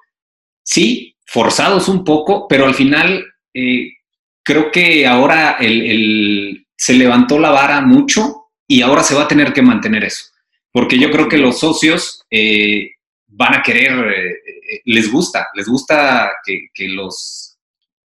[0.62, 3.88] Sí, forzados un poco, pero al final eh,
[4.42, 9.29] creo que ahora el, el, se levantó la vara mucho y ahora se va a
[9.29, 10.27] tener que mantener eso.
[10.70, 12.90] Porque yo creo que los socios eh,
[13.27, 17.50] van a querer, eh, les gusta, les gusta que, que los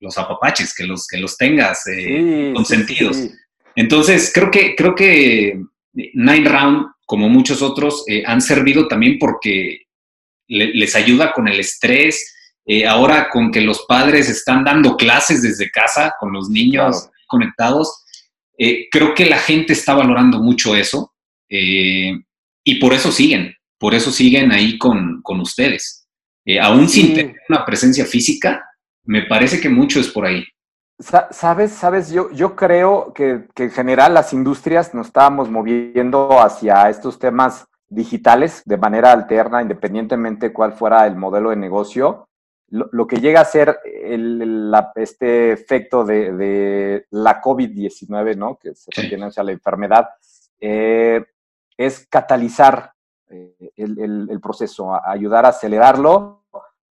[0.03, 3.15] los apapaches, que los, que los tengas sí, consentidos.
[3.15, 3.35] Sí, sí.
[3.75, 5.63] Entonces, creo que, creo que
[5.93, 9.84] Nine Round, como muchos otros, eh, han servido también porque
[10.47, 12.36] le, les ayuda con el estrés.
[12.65, 17.13] Eh, ahora con que los padres están dando clases desde casa con los niños claro.
[17.27, 18.06] conectados,
[18.58, 21.13] eh, creo que la gente está valorando mucho eso
[21.49, 26.08] y por eso siguen, por eso siguen ahí con, con ustedes.
[26.62, 28.63] aún sin tener una presencia física,
[29.03, 30.43] me parece que mucho es por ahí.
[31.31, 36.89] Sabes, sabes, yo, yo creo que, que, en general las industrias nos estábamos moviendo hacia
[36.89, 42.29] estos temas digitales de manera alterna, independientemente de cuál fuera el modelo de negocio.
[42.69, 48.57] Lo, lo que llega a ser el, la, este efecto de, de la COVID-19, ¿no?
[48.57, 49.39] Que se refiere sí.
[49.39, 50.09] a la enfermedad,
[50.59, 51.25] eh,
[51.77, 52.93] es catalizar
[53.29, 56.43] eh, el, el, el, proceso, a ayudar a acelerarlo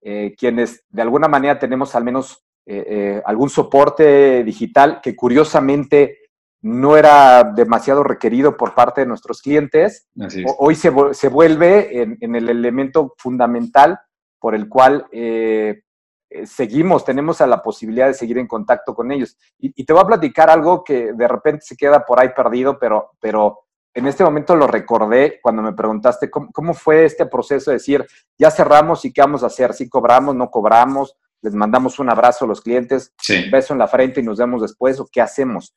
[0.04, 6.18] eh, quienes de alguna manera tenemos al menos eh, eh, algún soporte digital que curiosamente
[6.60, 10.06] no era demasiado requerido por parte de nuestros clientes,
[10.58, 13.98] hoy se, se vuelve en, en, el elemento fundamental
[14.38, 15.82] por el cual eh,
[16.44, 19.36] seguimos, tenemos a la posibilidad de seguir en contacto con ellos.
[19.58, 22.78] Y, y, te voy a platicar algo que de repente se queda por ahí perdido,
[22.78, 27.70] pero, pero en este momento lo recordé cuando me preguntaste cómo, cómo, fue este proceso
[27.72, 28.06] de decir,
[28.38, 32.44] ya cerramos y qué vamos a hacer, si cobramos, no cobramos, les mandamos un abrazo
[32.44, 33.44] a los clientes, sí.
[33.44, 35.74] un beso en la frente y nos vemos después, o qué hacemos.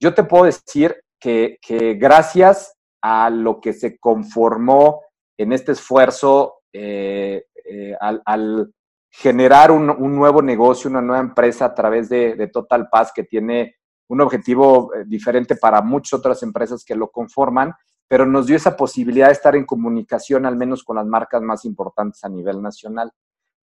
[0.00, 5.02] Yo te puedo decir que, que gracias a lo que se conformó
[5.38, 8.72] en este esfuerzo eh, eh, al, al,
[9.10, 13.24] generar un, un, nuevo negocio, una nueva empresa a través de, de Total Paz que
[13.24, 13.76] tiene
[14.08, 17.72] un objetivo eh, diferente para muchas otras empresas que lo conforman,
[18.08, 21.64] pero nos dio esa posibilidad de estar en comunicación al menos con las marcas más
[21.64, 23.10] importantes a nivel nacional.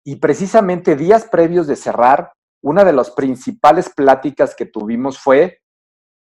[0.03, 5.62] Y precisamente días previos de cerrar, una de las principales pláticas que tuvimos fue,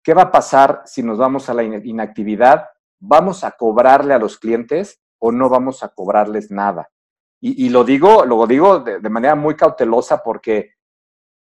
[0.03, 2.67] ¿qué va a pasar si nos vamos a la inactividad?
[3.01, 6.89] ¿Vamos a cobrarle a los clientes o no vamos a cobrarles nada?
[7.41, 10.73] Y, lo digo, lo digo de, de manera muy cautelosa porque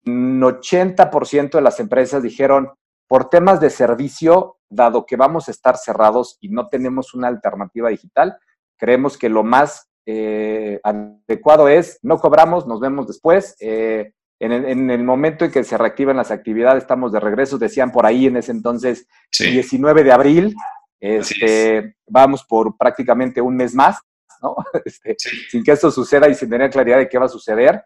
[0.07, 2.73] un 80% de las empresas dijeron,
[3.07, 7.91] por temas de servicio, dado que vamos a estar cerrados y no tenemos una alternativa
[7.91, 8.37] digital,
[8.77, 13.57] creemos que lo más eh, adecuado es, no cobramos, nos vemos después.
[13.61, 17.57] Eh, en, el, en, el, momento en que se reactivan las actividades, estamos de regreso,
[17.57, 19.51] decían por ahí en ese entonces, sí.
[19.51, 20.55] 19 de abril,
[21.01, 23.99] este, vamos por prácticamente un mes más,
[24.43, 24.57] ¿no?
[24.85, 25.37] Este, sí.
[25.51, 27.85] Sin que esto suceda y sin tener claridad de qué va a suceder.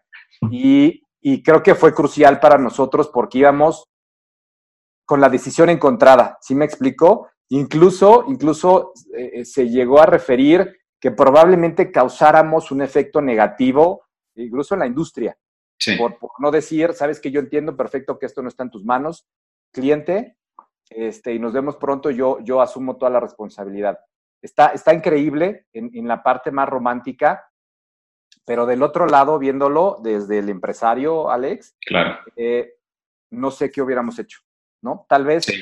[0.51, 3.85] Y y creo que fue crucial para nosotros porque íbamos
[5.05, 7.29] con la decisión encontrada, ¿sí me explicó?
[7.49, 14.03] Incluso, incluso eh, se llegó a referir que probablemente causáramos un efecto negativo,
[14.35, 15.37] incluso en la industria.
[15.79, 15.95] Sí.
[15.95, 18.83] Por, por, no decir, sabes que yo entiendo perfecto que esto no está en tus
[18.83, 19.25] manos,
[19.71, 20.35] cliente,
[20.89, 23.99] este, y nos vemos pronto, yo, yo asumo toda la responsabilidad.
[24.41, 27.49] Está, está increíble en, en la parte más romántica,
[28.45, 32.19] pero del otro lado, viéndolo desde el empresario, Alex, claro.
[32.35, 32.73] eh,
[33.31, 34.39] no sé qué hubiéramos hecho,
[34.81, 35.05] ¿no?
[35.07, 35.53] Tal vez sí.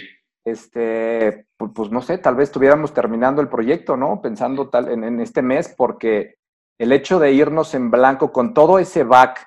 [0.48, 4.22] Este, pues, no sé, tal vez estuviéramos terminando el proyecto, ¿no?
[4.22, 6.36] Pensando tal en, en, este mes, porque
[6.80, 9.45] el hecho de irnos en blanco con todo ese back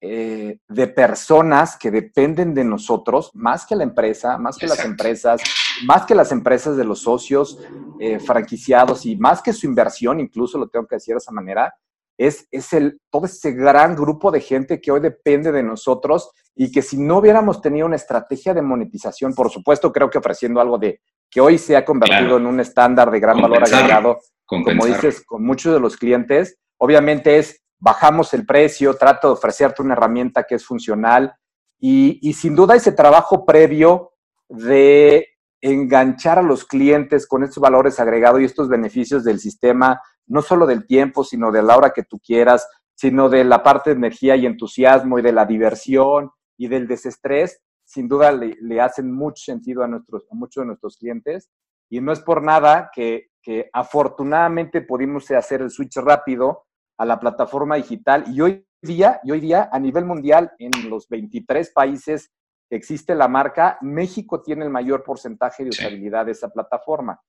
[0.00, 5.40] eh, de personas que dependen de nosotros, más que la empresa, más que las empresas,
[5.86, 7.58] más que las empresas de los socios
[7.98, 11.74] eh, franquiciados y más que su inversión, incluso lo tengo que decir de esa manera,
[12.18, 16.70] es, es el, todo ese gran grupo de gente que hoy depende de nosotros y
[16.70, 20.76] que si no hubiéramos tenido una estrategia de monetización, por supuesto creo que ofreciendo algo
[20.76, 21.00] de
[21.30, 25.44] que hoy se ha convertido en un estándar de gran valor agregado, como dices, con
[25.44, 30.56] muchos de los clientes, obviamente es bajamos el precio, trato de ofrecerte una herramienta que
[30.56, 31.34] es funcional
[31.80, 34.12] y, sin duda ese trabajo previo
[34.48, 35.28] de
[35.60, 40.66] enganchar a los clientes con estos valores agregados y estos beneficios del sistema, no solo
[40.66, 44.36] del tiempo, sino de la hora que tú quieras, sino de la parte de energía
[44.36, 49.82] y entusiasmo y de la diversión y del desestrés, sin duda le, hacen mucho sentido
[49.82, 51.48] a, nuestros, a muchos de nuestros clientes.
[51.88, 56.66] Y no es por nada que, que afortunadamente pudimos hacer el switch rápido
[56.98, 61.08] a la plataforma digital y hoy día, y hoy día a nivel mundial en los
[61.08, 62.32] 23 países
[62.68, 67.20] que existe la marca, México tiene el mayor porcentaje de usabilidad de esa plataforma.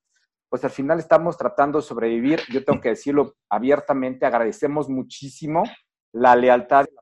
[0.50, 5.64] Pues al final estamos tratando de sobrevivir, yo tengo que decirlo abiertamente, agradecemos muchísimo
[6.12, 6.96] la lealtad de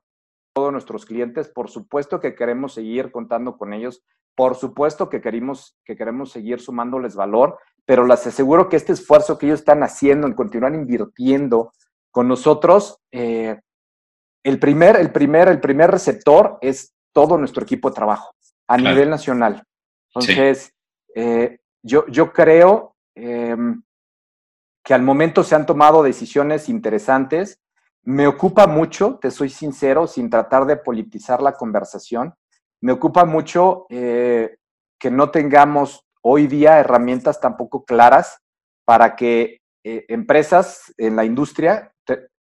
[0.54, 4.04] todos nuestros clientes, por supuesto que queremos seguir contando con ellos,
[4.36, 9.38] por supuesto que queremos, que queremos seguir sumándoles valor, pero les aseguro que este esfuerzo
[9.38, 11.72] que ellos están haciendo en continuar invirtiendo
[12.10, 13.58] con nosotros, eh,
[14.44, 18.34] el, primer, el, primer, el primer receptor es todo nuestro equipo de trabajo
[18.68, 19.64] a nivel nacional.
[20.14, 20.72] Entonces,
[21.14, 23.82] eh, yo, yo creo em,
[24.84, 27.60] que al momento se han tomado decisiones interesantes.
[28.02, 32.34] Me ocupa mucho, te soy sincero, sin tratar de politizar la conversación,
[32.80, 34.56] me ocupa mucho eh,
[34.98, 38.38] que no tengamos hoy día herramientas tampoco claras
[38.84, 41.92] para que empresas en la industria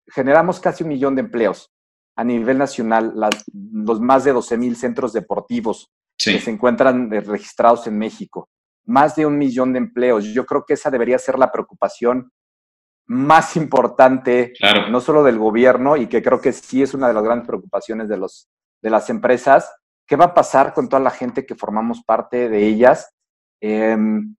[0.09, 1.70] generamos casi un millón de empleos
[2.16, 3.12] a nivel nacional,
[3.53, 8.49] los más de 12 mil centros deportivos que se encuentran eh, registrados en México.
[8.87, 10.24] Más de un millón de empleos.
[10.24, 12.30] Yo creo que esa debería ser la preocupación
[13.07, 14.55] más importante,
[14.91, 18.09] no solo del gobierno, y que creo que sí es una de las grandes preocupaciones
[18.09, 18.49] de, los,
[18.82, 19.70] de las empresas.
[20.07, 23.11] ¿Qué va a pasar con toda la gente que formamos parte de ellas?
[23.61, 24.35] Em,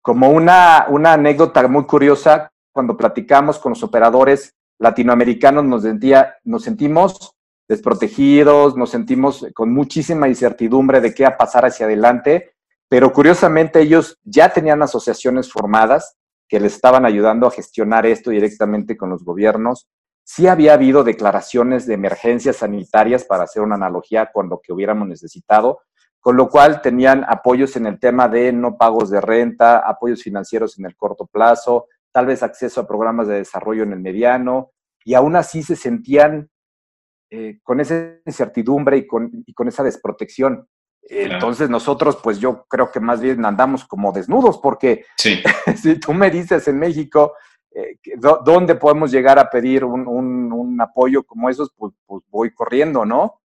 [0.00, 6.64] como una, una anécdota muy curiosa, cuando platicamos con los operadores latinoamericanos nos, sentía, nos
[6.64, 7.36] sentimos
[7.68, 12.51] desprotegidos, nos sentimos con muchísima incertidumbre de qué va a pasar hacia adelante,
[12.92, 18.98] pero curiosamente ellos ya tenían asociaciones formadas que les estaban ayudando a gestionar esto directamente
[18.98, 19.88] con los gobiernos.
[20.24, 25.08] Sí había habido declaraciones de emergencias sanitarias para hacer una analogía con lo que hubiéramos
[25.08, 25.80] necesitado,
[26.20, 30.78] con lo cual tenían apoyos en el tema de no pagos de renta, apoyos financieros
[30.78, 34.72] en el corto plazo, tal vez acceso a programas de desarrollo en el mediano,
[35.02, 36.50] y aún así se sentían
[37.30, 40.68] eh, con esa incertidumbre y con esa desprotección.
[41.02, 45.04] Entonces nosotros, pues yo creo que más bien andamos como desnudos, porque
[45.76, 47.34] si tú me dices en México,
[47.74, 47.98] eh,
[48.44, 51.70] ¿dónde podemos llegar a pedir un, un, apoyo como esos?
[51.76, 53.40] Pues, pues, voy corriendo, ¿no?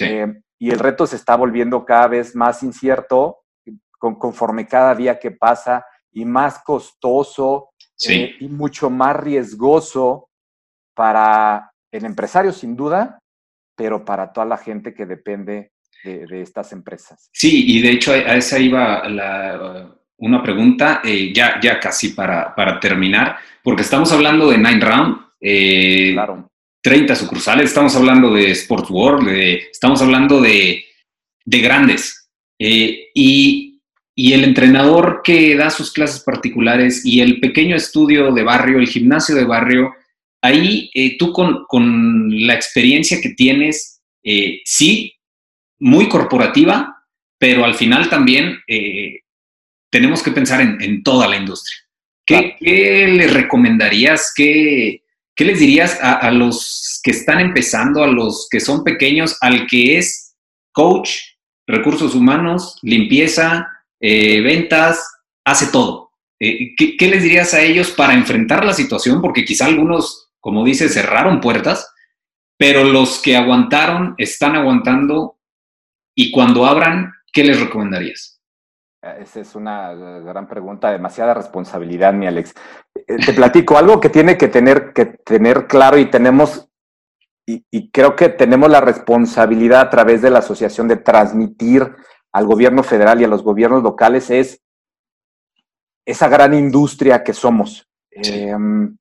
[0.00, 0.26] Eh,
[0.58, 3.40] y el reto se está volviendo cada vez más incierto
[3.98, 7.70] con, conforme cada día que pasa y más costoso
[8.08, 10.28] eh, y mucho más riesgoso
[10.94, 13.18] para el empresario, sin duda,
[13.76, 15.72] pero para toda la gente que depende
[16.04, 17.28] de, estas empresas.
[17.32, 19.02] Sí, y de hecho a esa iba
[20.18, 25.16] una pregunta, eh, ya, ya casi para, para, terminar, porque estamos hablando de Nine Round,
[25.40, 26.50] eh, claro.
[26.82, 30.84] 30 sucursales, estamos hablando de Sports World, estamos hablando de,
[31.44, 32.28] de grandes.
[32.58, 33.70] y
[34.22, 38.86] y el entrenador que da sus clases particulares y el pequeño estudio de barrio, el
[38.86, 39.94] gimnasio de barrio,
[40.42, 41.66] ahí eh, tú con,
[42.46, 45.14] la experiencia que tienes, eh, sí,
[45.80, 47.04] muy corporativa,
[47.38, 49.20] pero al final también eh,
[49.90, 51.76] tenemos que pensar en, toda la industria.
[52.24, 54.32] ¿Qué, les recomendarías?
[54.36, 55.02] ¿Qué,
[55.34, 59.66] qué les dirías a, a, los que están empezando, a los que son pequeños, al
[59.66, 60.36] que es
[60.72, 61.10] coach,
[61.66, 63.66] recursos humanos, limpieza,
[64.00, 65.04] eh, ventas,
[65.44, 66.12] hace todo.
[66.40, 69.20] Eh, ¿qué, les dirías a ellos para enfrentar la situación?
[69.20, 71.92] Porque quizá algunos, como dice, cerraron puertas,
[72.56, 75.38] pero los que aguantaron están aguantando
[76.14, 78.40] y cuando abran, ¿qué les recomendarías?
[79.02, 82.54] Esa es una gran pregunta, demasiada responsabilidad, mi Alex.
[82.94, 86.68] Eh, te platico algo que tiene que tener, que tener claro y tenemos,
[87.46, 91.96] y, y creo que tenemos la responsabilidad a través de la asociación de transmitir
[92.32, 94.62] al gobierno federal y a los gobiernos locales es
[96.06, 97.88] esa gran industria que somos.
[98.10, 98.96] Em,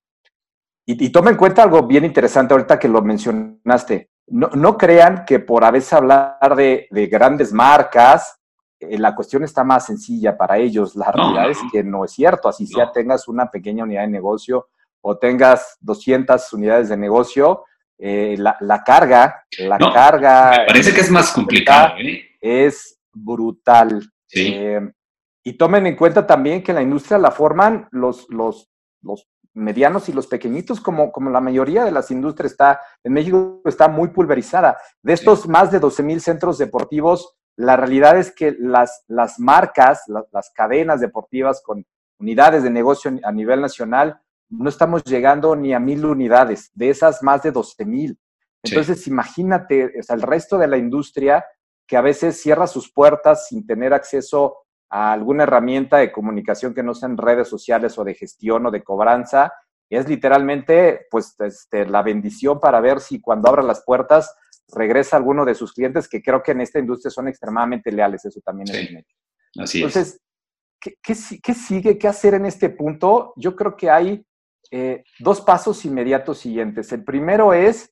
[0.85, 4.08] y, y, toma en cuenta algo bien interesante ahorita que lo mencionaste.
[4.29, 8.39] No, no crean que por a veces hablar de, de grandes marcas,
[8.79, 10.95] eh, la cuestión está más sencilla para ellos.
[10.95, 12.47] La realidad es que no es cierto.
[12.47, 14.69] Así sea tengas una pequeña unidad de negocio
[15.01, 17.63] o tengas 200 unidades de negocio,
[17.97, 20.51] eh, la, la, carga, la carga...
[20.51, 21.95] Me parece que es más complicado.
[21.97, 22.21] ¿eh?
[22.39, 24.01] Es brutal.
[24.27, 24.53] Sí.
[24.53, 24.91] Eh,
[25.43, 28.69] y tomen en cuenta también que la industria la forman los, los,
[29.01, 29.27] los
[29.59, 33.87] medianos y los pequeñitos, como, como la mayoría de las industrias está, en México está
[33.87, 34.77] muy pulverizada.
[35.03, 40.03] De estos más de 12 mil centros deportivos, la realidad es que las, las marcas,
[40.07, 41.85] las, las cadenas deportivas con
[42.19, 47.21] unidades de negocio a nivel nacional, no estamos llegando ni a mil unidades, de esas
[47.21, 48.19] más de 12 mil.
[48.63, 49.09] Entonces, sí.
[49.09, 51.45] imagínate, o sea, el resto de la industria
[51.87, 54.57] que a veces cierra sus puertas sin tener acceso
[54.89, 58.83] a alguna herramienta de comunicación que no sean redes sociales o de gestión o de
[58.83, 59.53] cobranza,
[59.89, 64.35] es literalmente pues este, la bendición para ver si cuando abran las puertas
[64.71, 68.39] regresa alguno de sus clientes, que creo que en esta industria son extremadamente leales, eso
[68.41, 69.15] también sí, es un hecho.
[69.57, 70.21] Así Entonces, es.
[70.79, 71.97] ¿qué, qué, ¿qué, sigue?
[71.97, 73.33] ¿Qué hacer en este punto?
[73.35, 74.23] Yo creo que hay
[74.71, 76.91] eh, dos pasos inmediatos siguientes.
[76.91, 77.91] El primero es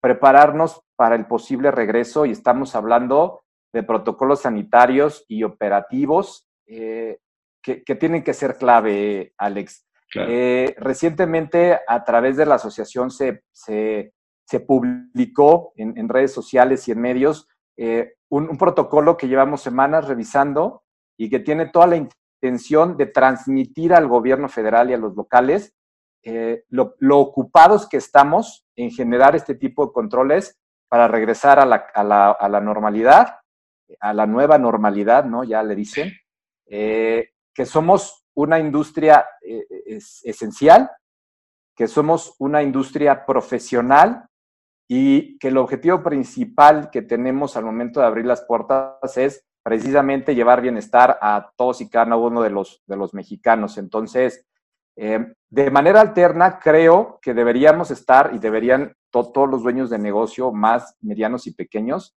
[0.00, 3.42] prepararnos para el posible regreso y estamos hablando
[3.72, 7.18] de protocolos sanitarios y operativos eh,
[7.62, 9.86] que, que, tienen que ser clave, Alex.
[10.10, 10.30] Claro.
[10.32, 14.14] Eh, recientemente, a través de la asociación, se, se,
[14.46, 17.46] se publicó en, en, redes sociales y en medios
[17.76, 20.82] eh, un, un, protocolo que llevamos semanas revisando
[21.18, 25.74] y que tiene toda la intención de transmitir al gobierno federal y a los locales
[26.68, 30.58] lo, lo, ocupados que estamos en generar este tipo de controles
[30.90, 33.38] para regresar a la, a la, a la normalidad
[34.00, 35.44] a la nueva normalidad, ¿no?
[35.44, 36.12] Ya le dicen,
[36.66, 40.90] eh, que somos una industria eh, es, esencial,
[41.74, 44.26] que somos una industria profesional
[44.88, 50.34] y que el objetivo principal que tenemos al momento de abrir las puertas es precisamente
[50.34, 53.76] llevar bienestar a todos y cada uno de los, de los mexicanos.
[53.76, 54.46] Entonces,
[54.96, 59.98] eh, de manera alterna, creo que deberíamos estar y deberían to todos los dueños de
[59.98, 62.16] negocio, más medianos y pequeños,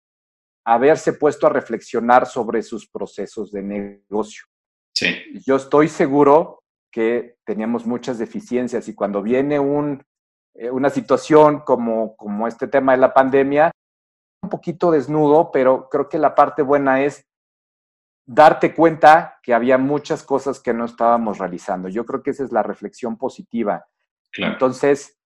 [0.68, 4.44] haberse puesto a reflexionar sobre sus procesos de negocio.
[4.94, 5.16] Sí.
[5.46, 6.62] Yo estoy seguro
[6.92, 10.04] que teníamos muchas deficiencias y cuando viene un,
[10.54, 13.70] eh, una situación como, como este tema de la pandemia,
[14.42, 17.24] un poquito desnudo, pero creo que la parte buena es
[18.26, 21.88] darte cuenta que había muchas cosas que no estábamos realizando.
[21.88, 23.86] Yo creo que esa es la reflexión positiva.
[24.30, 24.52] Claro.
[24.52, 25.18] Entonces,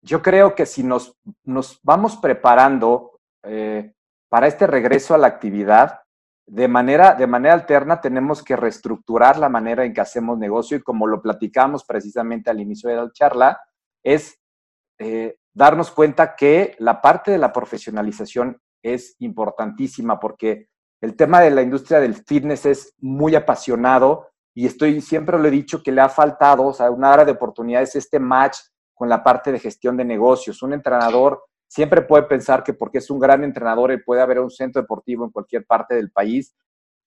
[0.00, 3.92] yo creo que si nos, nos vamos preparando eh,
[4.28, 6.00] para este regreso a la actividad,
[6.46, 10.82] de manera, de manera alterna tenemos que reestructurar la manera en que hacemos negocio y
[10.82, 13.60] como lo platicamos precisamente al inicio de la charla,
[14.04, 14.38] es
[14.98, 20.68] eh, darnos cuenta que la parte de la profesionalización es importantísima porque
[21.00, 25.50] el tema de la industria del fitness es muy apasionado y estoy, siempre lo he
[25.50, 28.56] dicho, que le ha faltado, o sea, una área de oportunidades, este match
[28.94, 30.62] con la parte de gestión de negocios.
[30.62, 34.50] Un entrenador siempre puede pensar que porque es un gran entrenador, él puede haber un
[34.50, 36.56] centro deportivo en cualquier parte del país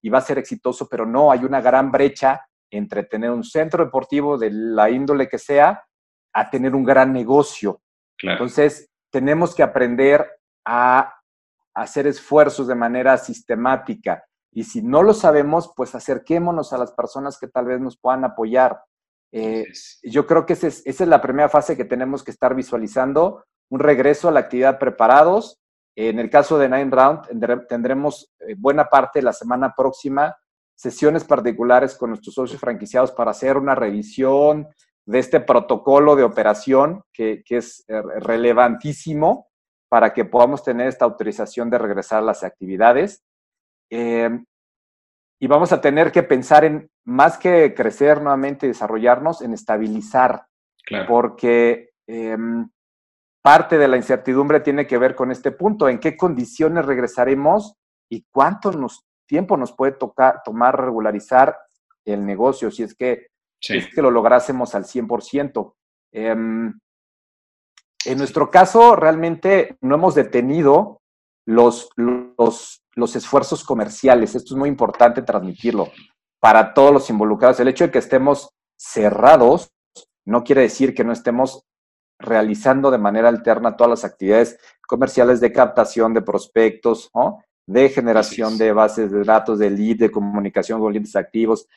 [0.01, 3.83] y va a ser exitoso, pero no, hay una gran brecha entre tener un centro
[3.83, 5.83] deportivo de la índole que sea
[6.33, 7.81] a tener un gran negocio.
[8.17, 8.37] Claro.
[8.37, 10.27] Entonces, tenemos que aprender
[10.65, 11.15] a
[11.73, 14.23] hacer esfuerzos de manera sistemática.
[14.51, 18.23] Y si no lo sabemos, pues acerquémonos a las personas que tal vez nos puedan
[18.23, 18.81] apoyar.
[19.31, 19.65] Eh,
[20.03, 23.45] yo creo que esa es, esa es la primera fase que tenemos que estar visualizando
[23.69, 25.59] un regreso a la actividad preparados.
[25.95, 30.35] En el caso de Nine Round, tendremos eh, buena parte de la semana próxima
[30.75, 34.69] sesiones particulares con nuestros socios franquiciados para hacer una revisión
[35.05, 39.49] de este protocolo de operación que, que es eh, relevantísimo
[39.89, 43.23] para que podamos tener esta autorización de regresar a las actividades.
[43.89, 44.29] Eh,
[45.41, 50.45] y vamos a tener que pensar en, más que crecer nuevamente y desarrollarnos, en estabilizar.
[50.85, 51.07] Claro.
[51.07, 52.37] Porque eh,
[53.41, 57.75] parte de la incertidumbre tiene que ver con este punto, en qué condiciones regresaremos
[58.09, 61.57] y cuánto nos, tiempo nos puede tocar, tomar regularizar
[62.05, 63.27] el negocio, si es que,
[63.61, 63.77] sí.
[63.77, 65.73] es que lo lográsemos al 100%.
[66.11, 66.35] Eh,
[68.05, 71.01] en nuestro caso, realmente no hemos detenido
[71.45, 74.35] los, los, los esfuerzos comerciales.
[74.35, 75.91] Esto es muy importante transmitirlo
[76.39, 77.59] para todos los involucrados.
[77.59, 79.71] El hecho de que estemos cerrados
[80.25, 81.65] no quiere decir que no estemos
[82.19, 87.43] realizando de manera alterna todas las actividades comerciales de captación de prospectos, ¿no?
[87.65, 91.67] de generación de bases de datos, de lead, de comunicación con clientes activos,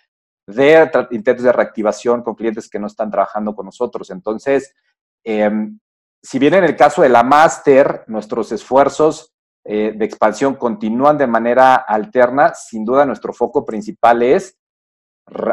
[0.47, 4.11] de intentos de reactivación con clientes que no están trabajando con nosotros.
[4.11, 4.75] Entonces,
[5.23, 5.79] em,
[6.23, 9.33] si bien en el caso de la máster, nuestros esfuerzos
[9.65, 14.57] eh, de expansión continúan de manera alterna, sin duda nuestro foco principal es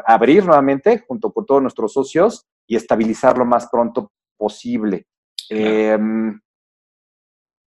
[0.05, 5.05] abrir nuevamente junto con todos nuestros socios y estabilizar lo más pronto posible.
[5.49, 6.39] Em,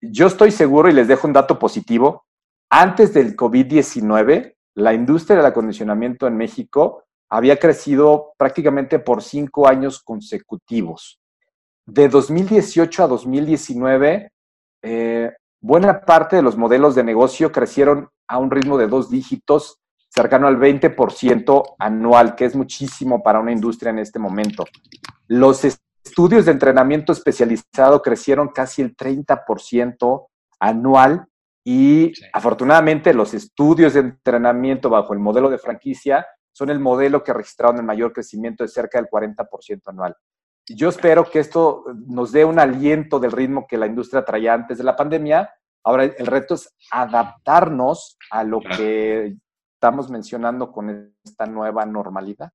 [0.01, 2.25] yo estoy seguro y les dejo un dato positivo.
[2.71, 10.03] Antes del COVID-19, la industria del acondicionamiento en México había crecido prácticamente por cinco años
[10.03, 11.21] consecutivos.
[11.87, 14.33] De 2018 a 2019,
[14.83, 19.79] eh, buena parte de los modelos de negocio crecieron a un ritmo de dos dígitos,
[20.09, 24.65] cercano al 20% anual, que es muchísimo para una industria en este momento.
[25.27, 25.65] Los
[26.05, 30.27] estudios de entrenamiento especializado crecieron casi el 30%
[30.61, 31.27] anual
[31.65, 37.33] y afortunadamente los estudios de entrenamiento bajo el modelo de franquicia son el modelo que
[37.33, 40.17] registraron el mayor crecimiento de cerca del 40% anual.
[40.69, 44.79] Yo espero que esto nos dé un aliento del ritmo que la industria traía antes
[44.79, 45.51] de la pandemia.
[45.85, 49.37] Ahora el reto es adaptarnos a lo que
[49.75, 52.51] estamos mencionando con esta nueva normalidad.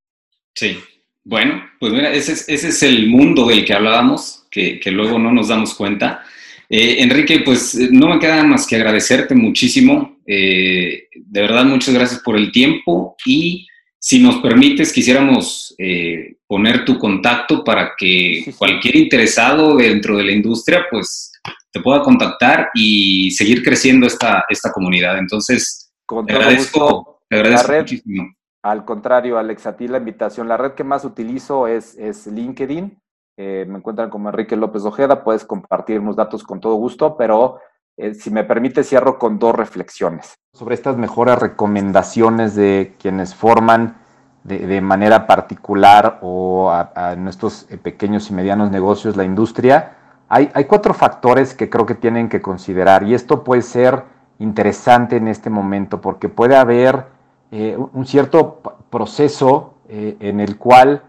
[0.55, 0.79] Sí,
[1.27, 5.19] bueno, pues mira, ese es, ese es el mundo del que hablábamos, que, que luego
[5.19, 6.23] no nos damos cuenta.
[6.69, 10.19] Eh, Enrique, pues no me queda más que agradecerte muchísimo.
[10.25, 13.67] Eh, de verdad, muchas gracias por el tiempo y
[13.99, 20.31] si nos permites, quisiéramos eh, poner tu contacto para que cualquier interesado dentro de la
[20.31, 21.33] industria, pues
[21.73, 25.17] te pueda contactar y seguir creciendo esta, esta comunidad.
[25.17, 25.91] Entonces,
[26.25, 28.36] te agradezco, te agradezco muchísimo.
[28.67, 30.49] Al contrario, Alex, a ti la invitación.
[30.49, 31.95] La red que más utilizo es,
[32.27, 32.99] LinkedIn.
[33.37, 35.23] Eh, me encuentran como Enrique López Ojeda.
[35.23, 37.59] Puedes compartirnos datos con todo gusto, pero
[37.95, 40.33] eh, si me permite, cierro con dos reflexiones.
[40.51, 43.99] Sobre estas mejores recomendaciones de quienes forman
[44.43, 49.95] de, manera particular o a, nuestros eh, pequeños y medianos negocios la industria,
[50.27, 54.03] hay, hay, cuatro factores que creo que tienen que considerar y esto puede ser
[54.39, 57.16] interesante en este momento porque puede haber
[57.51, 61.03] eh, un cierto proceso en el cual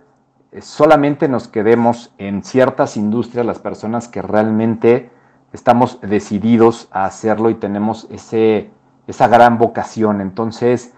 [0.60, 5.10] solamente nos quedemos en ciertas industrias las personas que realmente
[5.52, 8.70] estamos decididos a hacerlo y tenemos ese,
[9.06, 10.20] esa gran vocación.
[10.20, 10.94] Entonces,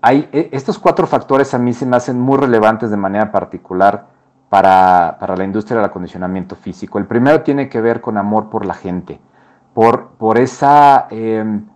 [0.00, 4.08] hay, e, estos cuatro factores a mí se me hacen muy relevantes de manera particular
[4.48, 6.98] para, la industria del acondicionamiento físico.
[6.98, 9.20] El primero tiene que ver con amor por la gente,
[9.72, 11.66] por, por esa, em,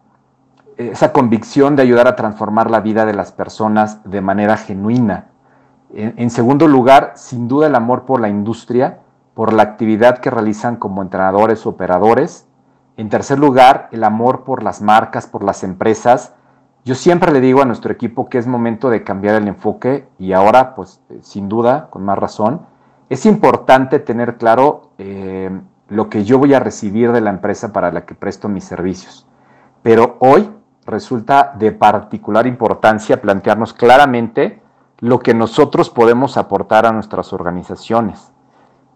[0.76, 5.26] esa convicción de ayudar a transformar la vida de las personas de manera genuina.
[5.94, 8.98] en segundo lugar, sin duda el amor por la industria,
[9.36, 12.48] por la actividad que realizan como entrenadores o operadores.
[12.96, 16.32] En tercer lugar, el amor por las marcas, por las empresas.
[16.86, 20.32] Yo siempre le digo a nuestro equipo que es momento de cambiar el enfoque y
[20.32, 22.62] ahora, pues eh, sin duda, con más razón,
[23.10, 25.50] es importante tener claro eh,
[25.88, 29.26] lo que yo voy a recibir de la empresa para la que presto mis servicios.
[29.82, 30.50] Pero hoy
[30.86, 34.62] resulta de particular importancia plantearnos claramente
[35.00, 38.32] lo que nosotros podemos aportar a nuestras organizaciones.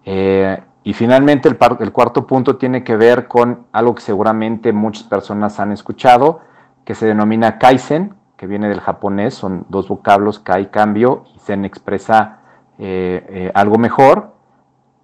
[0.04, 5.60] Eh, y finalmente el, cuarto punto tiene que ver con algo que seguramente muchas personas
[5.60, 6.40] han escuchado,
[6.84, 11.66] que se denomina Kaizen, que viene del japonés, son dos vocablos, Kai cambio y Zen
[11.66, 12.38] expresa
[12.78, 14.36] eh, eh, algo mejor.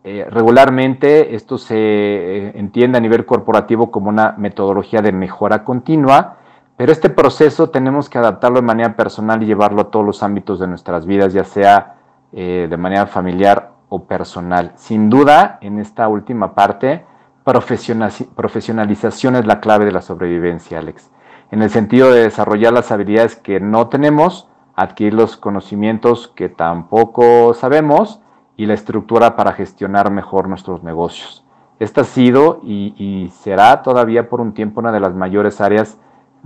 [0.02, 6.36] regularmente esto se entiende a nivel corporativo como una metodología de mejora continua,
[6.76, 10.58] pero este proceso tenemos que adaptarlo de manera personal y llevarlo a todos los ámbitos
[10.60, 11.94] de nuestras vidas, ya sea
[12.32, 14.72] de manera familiar o personal.
[14.76, 17.06] Sin duda, en esta última parte,
[17.44, 21.10] profesionalización es la clave de la sobrevivencia, Alex.
[21.50, 27.54] En el sentido de desarrollar las habilidades que no tenemos, adquirir los conocimientos que tampoco
[27.54, 28.20] sabemos
[28.56, 31.44] y la estructura para gestionar mejor nuestros negocios.
[31.78, 35.98] Esta ha sido y, será todavía por un tiempo una de las mayores áreas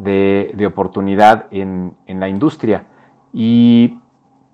[0.03, 2.86] de, oportunidad en, en la industria.
[3.32, 4.01] Y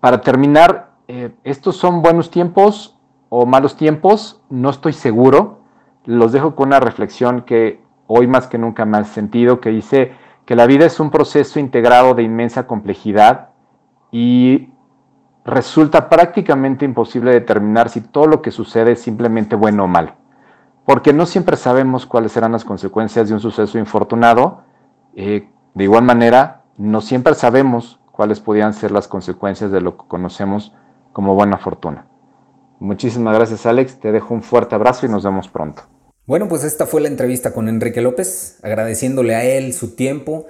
[0.01, 5.61] para terminar, eh, estos son buenos tiempos o malos tiempos, no estoy seguro.
[6.05, 10.13] Los dejo con una reflexión que hoy más que nunca me ha sentido, que dice
[10.45, 13.51] que la vida es un proceso integrado de inmensa complejidad
[14.13, 14.71] y
[15.45, 20.13] resulta prácticamente imposible determinar si todo lo que sucede es simplemente bueno o malo,
[20.85, 24.63] porque no siempre sabemos cuáles serán las consecuencias de un suceso infortunado.
[25.17, 30.05] Eh, de igual manera, no siempre sabemos cuáles podrían ser las consecuencias de lo que
[30.07, 30.73] conocemos
[31.13, 32.07] como buena fortuna.
[32.79, 35.83] Muchísimas gracias Alex, te dejo un fuerte abrazo y nos vemos pronto.
[36.27, 40.47] Bueno, pues esta fue la entrevista con Enrique López, agradeciéndole a él su tiempo,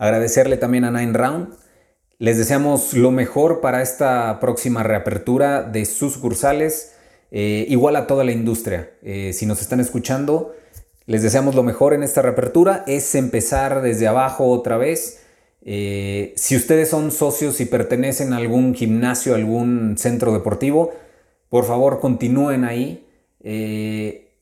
[0.00, 1.48] Agradecerle también a Nine Round.
[2.18, 6.94] Les deseamos lo mejor para esta próxima reapertura de sus sucursales,
[7.30, 8.92] eh, igual a toda la industria.
[9.02, 10.54] Eh, si nos están escuchando,
[11.06, 12.84] les deseamos lo mejor en esta reapertura.
[12.86, 15.20] Es empezar desde abajo otra vez.
[15.62, 20.92] Eh, si ustedes son socios y pertenecen a algún gimnasio, algún centro deportivo,
[21.48, 23.06] por favor continúen ahí.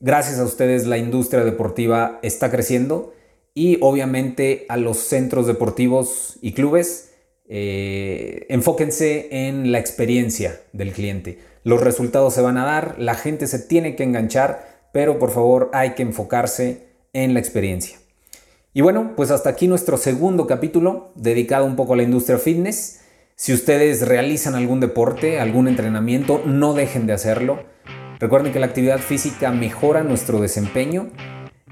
[0.01, 3.13] gracias a ustedes la industria deportiva está creciendo
[3.53, 7.11] y obviamente a los centros deportivos y clubes,
[7.49, 11.39] eh, enfóquense en la experiencia del cliente.
[11.63, 15.69] Los resultados se van a dar, la gente se tiene que enganchar, pero por favor
[15.73, 17.97] hay que enfocarse en la experiencia.
[18.73, 23.01] Y bueno, pues hasta aquí nuestro segundo capítulo dedicado un poco a la industria fitness.
[23.35, 27.63] Si ustedes realizan algún deporte, algún entrenamiento, no dejen de hacerlo.
[28.19, 31.09] Recuerden que la actividad física mejora nuestro desempeño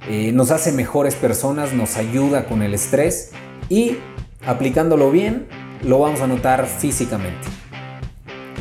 [0.10, 3.32] eh, nos hace mejores personas, nos ayuda con el estrés
[3.70, 3.98] y
[4.46, 5.48] aplicándolo bien
[5.84, 7.48] lo vamos a notar físicamente.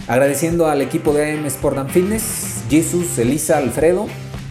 [0.08, 4.06] Agradeciendo al equipo de AM Sport and Fitness, Jesus, Elisa, Alfredo,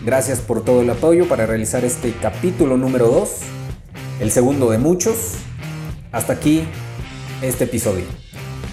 [0.05, 3.29] gracias por todo el apoyo para realizar este capítulo número 2,
[4.21, 5.33] el segundo de muchos.
[6.11, 6.63] Hasta aquí
[7.41, 8.05] este episodio.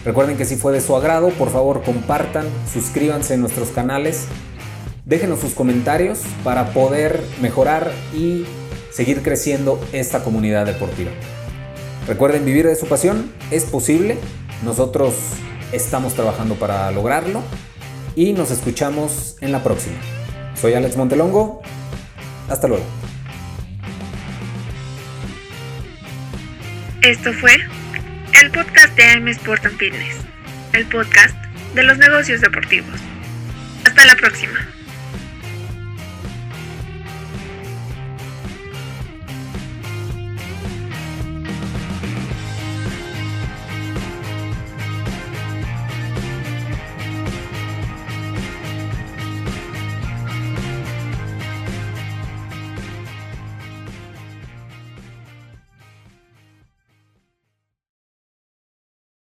[0.04, 4.26] Recuerden que si fue de su agrado, por favor compartan, suscríbanse en nuestros canales
[5.04, 8.44] Déjenos sus comentarios para poder mejorar y
[8.92, 11.10] seguir creciendo esta comunidad deportiva.
[12.06, 14.16] Recuerden, vivir de su pasión es posible.
[14.64, 15.14] Nosotros
[15.72, 17.42] estamos trabajando para lograrlo
[18.14, 19.96] y nos escuchamos en la próxima.
[20.54, 21.62] Soy Alex Montelongo.
[22.48, 22.84] Hasta luego.
[27.02, 27.52] Esto fue
[28.40, 30.16] el podcast de AM Sport and Fitness,
[30.72, 31.34] el podcast
[31.74, 32.94] de los negocios deportivos.
[33.84, 34.68] Hasta la próxima.